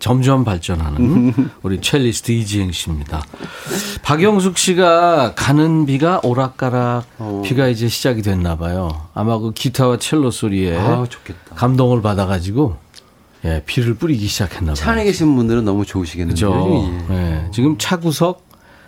[0.01, 3.23] 점점 발전하는 우리 첼리스트 이지행 씨입니다.
[4.01, 7.43] 박영숙 씨가 가는 비가 오락가락 어.
[7.45, 9.07] 비가 이제 시작이 됐나 봐요.
[9.13, 11.05] 아마 그 기타와 첼로 소리에 아.
[11.55, 12.77] 감동을 받아가지고
[13.45, 14.93] 예, 비를 뿌리기 시작했나 차 봐요.
[14.93, 16.51] 안에 계신 분들은 너무 좋으시겠는데요.
[16.51, 16.91] 그죠.
[17.11, 17.15] 예.
[17.15, 17.51] 예.
[17.51, 18.43] 지금 차구석,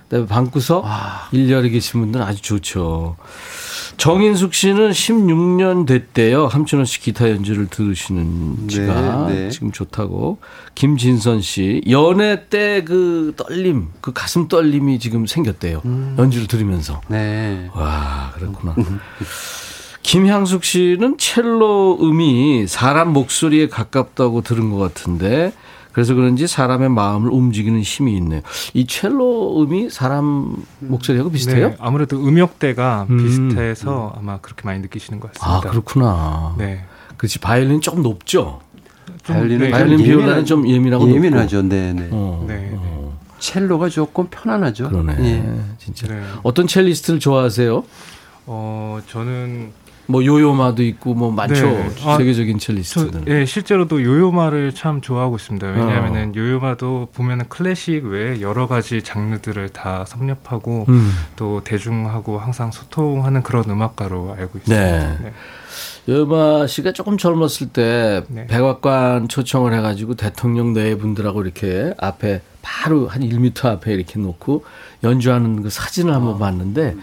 [0.10, 1.30] 그다음에 방구석, 아.
[1.32, 3.18] 일렬에 계신 분들은 아주 좋죠.
[3.98, 6.48] 정인숙 씨는 16년 됐대요.
[6.48, 9.50] 함춘호 씨 기타 연주를 들으시는 지가 네, 네.
[9.50, 10.40] 지금 좋다고.
[10.76, 15.82] 김진선 씨 연애 때 그 떨림, 그 가슴 떨림이 지금 생겼대요.
[15.86, 16.16] 음.
[16.18, 17.02] 연주를 들으면서.
[17.08, 17.70] 네.
[17.74, 18.76] 와, 그렇구나.
[20.02, 25.54] 김향숙 씨는 첼로 음이 사람 목소리에 가깝다고 들은 것 같은데
[25.94, 28.42] 그래서 그런지 사람의 마음을 움직이는 힘이 있네요.
[28.74, 31.70] 이 첼로 음이 사람 목소리하고 비슷해요?
[31.70, 33.18] 네, 아무래도 음역대가 음.
[33.18, 35.70] 비슷해서 아마 그렇게 많이 느끼시는 것 아, 같습니다.
[35.70, 36.56] 그렇구나.
[36.58, 36.84] 네.
[37.16, 37.40] 그렇지.
[37.40, 38.60] 바이올린 조금 높죠?
[39.24, 41.62] 좀, 바이올린은 네, 바이올린 비올라는 좀 예민하고 예민하죠.
[41.62, 42.02] 네, 네.
[42.08, 42.16] 높고.
[42.16, 42.72] 어, 네, 네.
[42.76, 44.90] 어, 첼로가 조금 편안하죠.
[44.90, 45.16] 그러네.
[45.20, 45.60] 예.
[45.78, 46.08] 진짜.
[46.08, 46.24] 네.
[46.42, 47.84] 어떤 첼리스트를 좋아하세요?
[48.48, 49.72] 어, 저는
[50.06, 51.66] 뭐 요요마도 있고 뭐 많죠.
[51.66, 51.90] 네.
[52.06, 53.24] 아, 세계적인 저, 첼리스트들.
[53.28, 55.68] 예, 실제로도 요요마를 참 좋아하고 있습니다.
[55.68, 61.12] 왜냐하면은 요요마도 보면은 클래식 외에 여러 가지 장르들을 다 섭렵하고 음.
[61.36, 65.20] 또 대중하고 항상 소통하는 그런 음악가로 알고 있습니다.
[65.20, 65.34] 네.
[66.10, 68.46] 여마 씨가 조금 젊었을 때 네.
[68.48, 74.66] 백악관 초청을 해가지고 대통령 내분들하고 이렇게 앞에 바로 한 1m 앞에 이렇게 놓고
[75.04, 76.96] 연주하는 그 사진을 한번 봤는데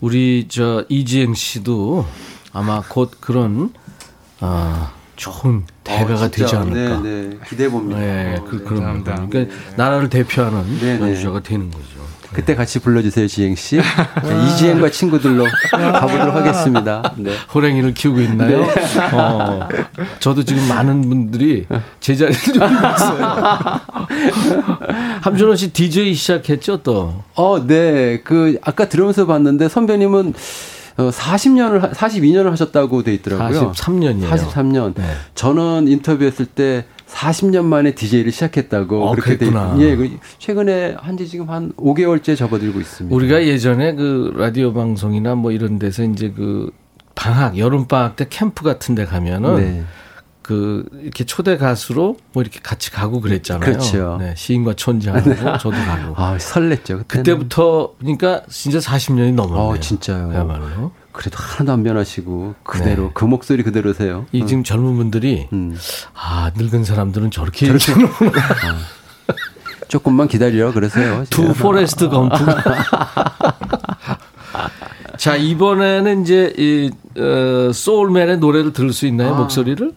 [0.00, 2.06] 우리 저 이지행 씨도
[2.52, 3.72] 아마 곧 그런
[4.40, 7.00] 아 좋은 대가가 어, 되지 않을까.
[7.00, 7.38] 네, 네.
[7.48, 7.98] 기대해 봅니다.
[8.00, 8.64] 네, 어, 그, 네.
[8.64, 9.14] 그런 감사합니다.
[9.16, 9.30] 부분.
[9.30, 11.00] 그러니까 나라를 대표하는 네, 네.
[11.00, 12.07] 연주자가 되는 거죠.
[12.32, 13.76] 그때 같이 불러주세요, 지행 씨.
[13.76, 13.82] 네,
[14.46, 17.14] 이지행과 친구들로 가보도록 하겠습니다.
[17.16, 17.32] 네.
[17.54, 18.66] 호랭이를 키우고 있나요?
[19.12, 19.66] 어,
[20.20, 21.66] 저도 지금 많은 분들이
[22.00, 23.80] 제자리를 좀 있어요.
[25.22, 27.22] 함준호 씨 DJ 시작했죠, 또?
[27.34, 28.20] 어, 네.
[28.24, 30.34] 그 아까 들으면서 봤는데 선배님은
[30.98, 33.72] 어, 40년을 42년을 하셨다고 돼 있더라고요.
[33.72, 34.28] 43년이에요.
[34.30, 34.94] 43년.
[34.96, 35.04] 네.
[35.34, 39.76] 저는 인터뷰했을 때 40년 만에 DJ를 시작했다고 어, 그렇게 그랬구나.
[39.80, 43.14] 예, 그 최근에 한지 지금 한 5개월째 접어들고 있습니다.
[43.14, 46.70] 우리가 예전에 그 라디오 방송이나 뭐 이런 데서 이제 그
[47.14, 49.84] 방학, 여름 방학 때 캠프 같은 데 가면은 네.
[50.42, 53.60] 그 이렇게 초대 가수로 뭐 이렇게 같이 가고 그랬잖아요.
[53.60, 54.16] 그렇죠.
[54.20, 56.14] 네, 시인과 촌장하고 저도 가고.
[56.16, 57.06] 아, 설렜죠.
[57.06, 57.06] 그때는.
[57.06, 59.68] 그때부터 그러니까 진짜 40년이 넘었네요.
[59.68, 60.28] 어, 진짜요.
[60.28, 60.92] 그야말로.
[61.18, 63.10] 그래도 하나도 안 변하시고 그대로 네.
[63.12, 64.26] 그 목소리 그대로세요.
[64.30, 65.76] 이 지금 젊은 분들이 음.
[66.14, 68.30] 아 늙은 사람들은 저렇게 저렇게- 얘기하는구나.
[69.88, 71.24] 조금만 기다려 그러세요.
[71.30, 72.36] 두 포레스트 검프.
[75.18, 76.90] 자 이번에는 이제 이
[77.20, 79.38] 어, 소울맨의 노래를 들을 수 있나요 아.
[79.38, 79.92] 목소리를?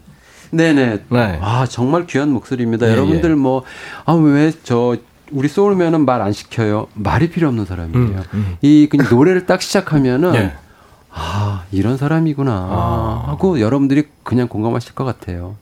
[0.50, 1.04] 네네.
[1.08, 1.40] 네.
[1.40, 2.88] 아 정말 귀한 목소리입니다.
[2.88, 4.98] 예, 여러분들 뭐아왜저
[5.32, 6.88] 우리 소울맨은 말 안 시켜요.
[6.96, 8.00] 말이 필요 없는 사람이에요.
[8.08, 8.58] 음, 음.
[8.62, 10.54] 이 그냥 노래를 딱 시작하면은 예.
[11.72, 13.24] 아 이런 사람이구나 아.
[13.28, 15.56] 하고 여러분들이 그냥 공감하실 것 같아요.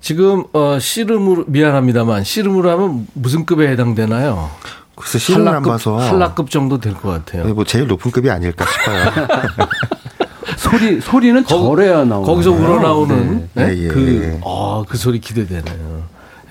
[0.00, 4.50] 지금 어 씨름으로 미안합니다만 씨름으로 하면 무슨 급에 해당되나요?
[4.96, 7.54] 그래서 시즌을 안 봐서 한라급 정도 될 것 같아요.
[7.54, 9.28] 뭐 제일 높은 급이 아닐까 싶어요.
[10.58, 12.50] 소리 소리는 거- 저래야 나오는 거기서.
[12.50, 13.66] 우러나오는 네.
[13.66, 13.76] 네?
[13.78, 13.88] 예, 예.
[13.88, 16.02] 그, 어, 그 소리 기대되네요.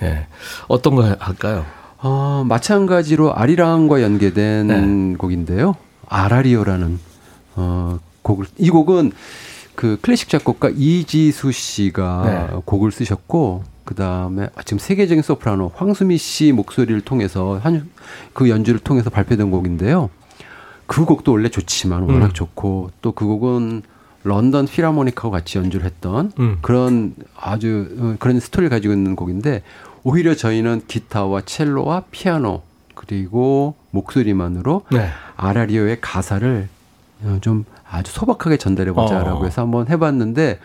[0.02, 0.26] 예.
[0.68, 1.66] 어떤 거 할까요?
[1.98, 4.66] 어, 마찬가지로 아리랑과 연계된
[5.12, 5.16] 네.
[5.18, 5.76] 곡인데요.
[6.08, 6.98] 아라리오라는
[7.56, 9.12] 어, 곡을 이 곡은
[9.74, 12.60] 그 클래식 작곡가 이지수 씨가 네.
[12.64, 17.88] 곡을 쓰셨고 그 다음에 지금 세계적인 소프라노 황수미 씨 목소리를 통해서 한
[18.32, 20.10] 그 연주를 통해서 발표된 곡인데요.
[20.86, 22.32] 그 곡도 원래 좋지만 워낙 음.
[22.32, 23.82] 좋고 또 그 곡은
[24.24, 26.58] 런던 필하모닉하고 같이 연주를 했던 음.
[26.62, 29.62] 그런 아주 어, 그런 스토리를 가지고 있는 곡인데
[30.04, 32.62] 오히려 저희는 기타와 첼로와 피아노
[32.94, 35.08] 그리고 목소리만으로 네.
[35.36, 36.68] 아라리오의 가사를
[37.24, 39.44] 어, 좀 아주 소박하게 전달해 보자라고 어.
[39.44, 40.58] 해서 한번 해봤는데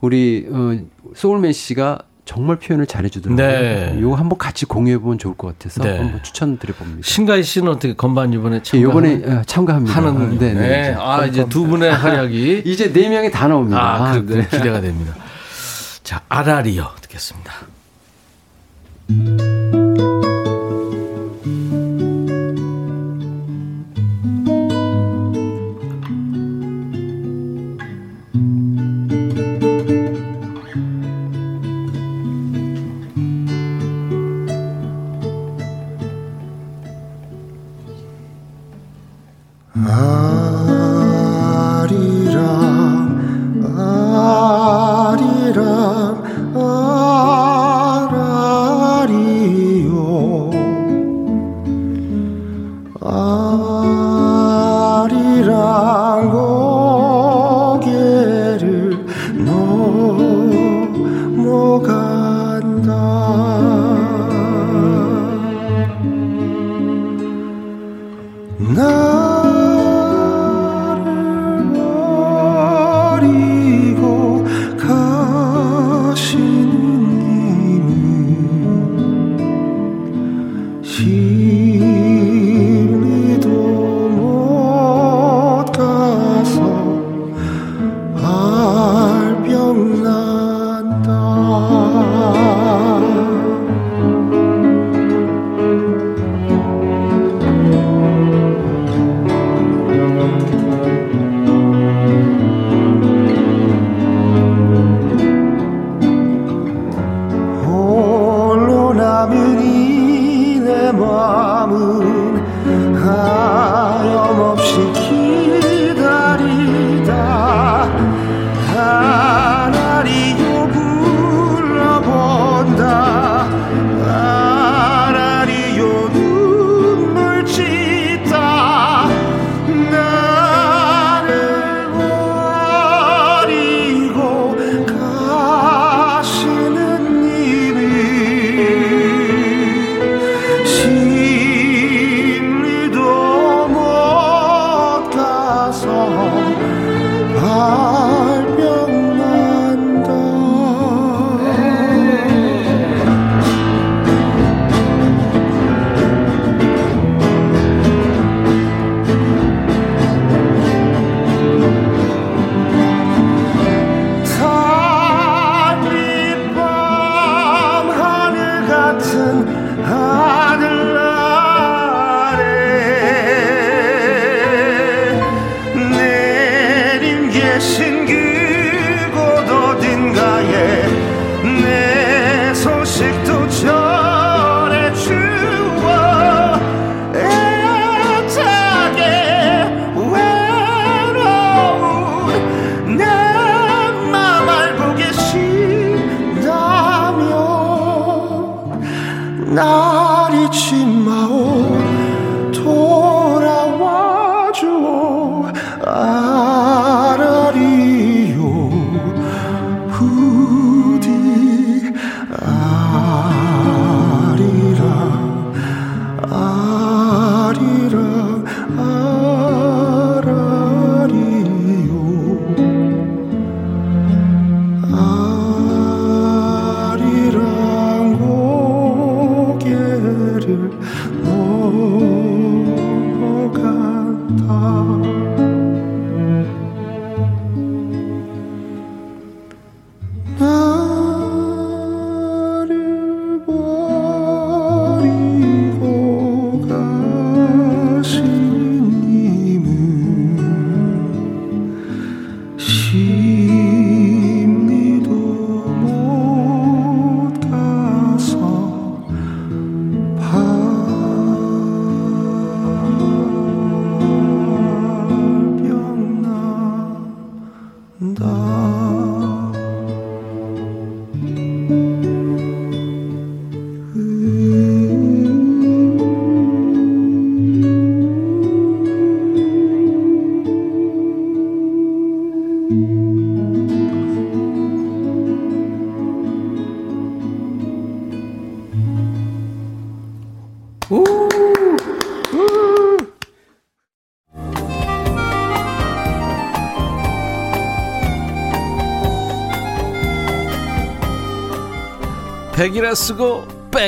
[0.00, 0.78] 우리 어,
[1.14, 3.46] 소울맨 씨가 정말 표현을 잘해주더라고요.
[3.46, 3.96] 네.
[3.98, 5.96] 이거 한번 같이 공유해 보면 좋을 것 같아서 네.
[5.96, 7.00] 한번 추천드려 봅니다.
[7.02, 9.96] 신가희 씨는 어떻게 건반 이번에 참가 이번에 어, 참가합니다.
[9.96, 10.60] 하는 네, 네.
[10.60, 10.96] 네.
[10.98, 13.80] 아 이제 두 분의 활약이 이제 네 명이 다 나옵니다.
[13.80, 14.46] 아, 그, 네.
[14.46, 15.14] 기대가 됩니다.
[16.02, 17.52] 자, 아라리어 듣겠습니다.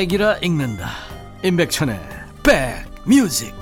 [0.00, 0.88] 백이라 읽는다.
[1.44, 2.00] 임백천의
[2.42, 3.54] 백뮤직.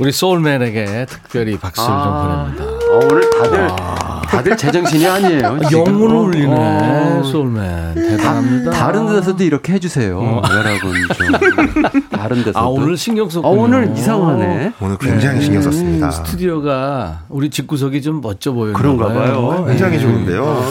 [0.00, 2.64] 우리 소울맨에게 특별히 박수를 좀 보냅니다.
[2.64, 3.97] 어, 오늘 다들
[4.28, 5.58] 다들 제정신이 아니에요.
[5.68, 5.86] 지금.
[5.88, 7.22] 영혼을 어, 울리네 어.
[7.24, 10.42] 소울맨 대단합니다 다 른 데서도 이렇게 해주세요.
[10.50, 12.58] 여러분 좀 다른 데서도.
[12.58, 14.72] 아 오늘 신경 아, 썼군요 오늘 이상하네.
[14.80, 16.06] 오늘 굉장히 신경 썼습니다.
[16.06, 18.74] 음, 스튜디오가 우리 집구석이 좀 멋져 보여요.
[18.74, 19.64] 그런가 봐요.
[19.66, 20.02] 굉장히 네.
[20.02, 20.62] 좋은데요.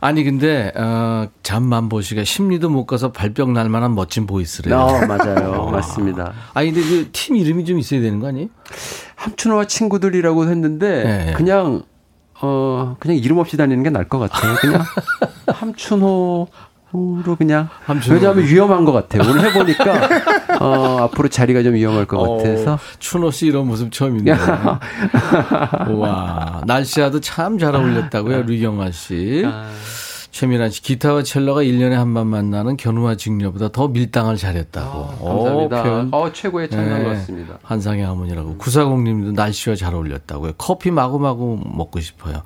[0.00, 4.76] 아니 근데 어, 잠만 보시가 심리도 못 가서 발병 날 만한 멋진 보이스래요.
[4.76, 5.68] 어, 맞아요.
[5.72, 6.32] 맞습니다.
[6.54, 8.48] 아니 근데 그 팀 이름이 좀 있어야 되는 거 아니에요?
[9.16, 11.32] 함춘호와 친구들이라고 했는데 네.
[11.36, 11.82] 그냥
[12.42, 14.54] 어 그냥 이름 없이 다니는 게 나을 것 같아요.
[14.60, 14.82] 그냥
[15.46, 16.46] 함춘호로
[17.38, 18.16] 그냥 함춘호.
[18.16, 19.22] 왜냐하면 위험한 것 같아요.
[19.30, 20.08] 오늘 해보니까
[20.60, 24.32] 어 앞으로 자리가 좀 위험할 것 같아서 어, 춘호 씨 이런 모습 처음인데.
[25.96, 29.44] 와 날씨와도 참 잘 어울렸다고요, 류경아 씨.
[30.32, 34.98] 최미란 씨 기타와 첼로가 1년에 한 번 만나는 견우와 직녀보다 더 밀당을 잘했다고.
[35.20, 35.82] 오, 감사합니다.
[35.82, 36.08] 표현.
[36.10, 37.08] 어 최고의 찬양 네.
[37.10, 37.58] 같습니다.
[37.62, 38.56] 환상의 하모니라고.
[38.56, 40.52] 구사공님도 날씨와 잘 어울렸다고요.
[40.56, 42.42] 커피 마구마구 먹고 싶어요.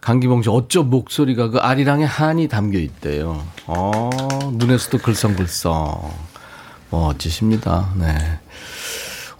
[0.00, 3.40] 강기봉 씨 어쩜 목소리가 그 아리랑의 한이 담겨 있대요.
[3.66, 4.10] 어,
[4.54, 6.10] 눈에서도 글썽글썽.
[6.90, 7.90] 멋지십니다.
[7.96, 8.06] 네.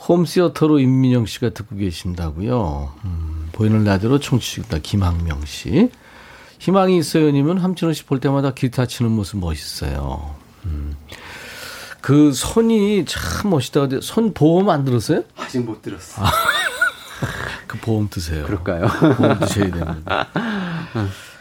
[0.09, 2.93] 홈시어터로 임민영 씨가 듣고 계신다고요.
[3.05, 5.91] 음, 보이는 라디오로 청취자 김학명 씨.
[6.61, 10.35] 희망이 있어요님은 함춘호 씨 볼 때마다 기타 치는 모습 멋있어요.
[10.67, 10.95] 음.
[12.01, 13.89] 그 손이 참 멋있다.
[14.03, 15.23] 손 보험 안 들었어요?
[15.37, 16.23] 아직 못 들었어.
[17.67, 18.45] 그 보험 드세요.
[18.47, 18.87] 그럴까요?
[19.17, 20.27] 보험 드셔야 됩니다.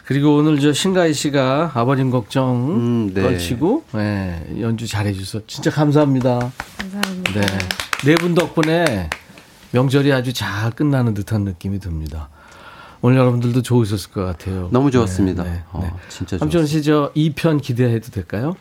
[0.05, 3.21] 그리고 오늘 저 신가희 씨가 아버님 걱정 음, 네.
[3.21, 6.51] 걸치고 네, 연주 잘해 주셔서 진짜 감사합니다.
[6.77, 7.31] 감사합니다.
[7.33, 7.45] 네.
[8.05, 9.09] 네 분 덕분에
[9.71, 12.29] 명절이 아주 잘 끝나는 듯한 느낌이 듭니다.
[13.01, 14.69] 오늘 여러분들도 좋으셨을 것 같아요.
[14.71, 15.43] 너무 좋았습니다.
[15.43, 15.93] 네, 네, 어, 네.
[16.09, 16.67] 진짜 함준 좋았어요.
[16.67, 18.55] 씨저 2편 기대해도 될까요?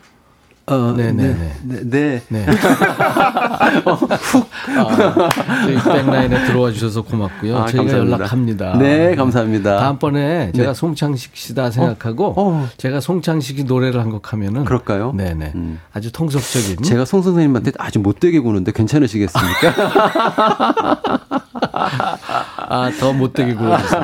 [0.69, 1.33] 어, 네, 네, 네,
[1.63, 1.79] 네.
[1.83, 2.21] 네.
[2.29, 2.45] 네.
[2.45, 2.45] 네.
[4.77, 5.29] 아,
[5.65, 7.57] 저희 백라인에 들어와 주셔서 고맙고요.
[7.57, 8.15] 아, 저희가 감사합니다.
[8.15, 8.77] 연락합니다.
[8.77, 9.77] 네, 감사합니다.
[9.79, 10.73] 다음번에 제가 네.
[10.73, 12.67] 송창식 씨다 생각하고 어.
[12.77, 15.11] 제가 송창식이 노래를 한 곡 하면은 그럴까요?
[15.15, 15.51] 네네.
[15.53, 15.79] 음.
[15.93, 16.81] 아주 통속적인.
[16.83, 19.69] 제가 송 선생님한테 아주 못되게 구는데 괜찮으시겠습니까?
[22.71, 24.01] 아, 더 못되게 굴러주세요.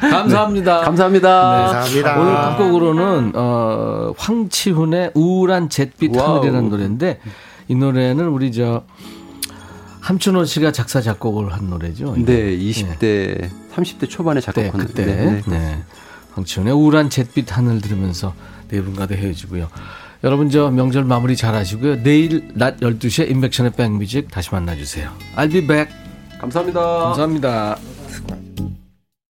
[0.00, 0.80] 감사합니다.
[0.80, 1.56] 감사합니다.
[1.56, 1.72] 네.
[1.72, 2.20] 감사합니다.
[2.20, 6.36] 오늘 끝곡으로는 어, 황치훈의 우울한 잿빛 wow.
[6.36, 7.20] 하늘이라는 노래인데
[7.68, 8.84] 이 노래는 우리 저
[10.00, 12.14] 함춘호 씨가 작사 작곡을 한 노래죠.
[12.18, 15.78] 네, 20대, 30대 초반에 작곡한 그때 네, 네, 네.
[16.34, 18.34] 황치훈의 우울한 잿빛 하늘 들으면서
[18.68, 19.68] 네 분과도 헤어지고요.
[20.22, 22.02] 여러분 저 명절 마무리 잘 하시고요.
[22.02, 25.10] 내일 낮 12시에 임백천의 백뮤직 다시 만나 주세요.
[25.36, 25.94] I'll be back.
[26.38, 26.80] 감사합니다.
[26.80, 27.78] 감사합니다.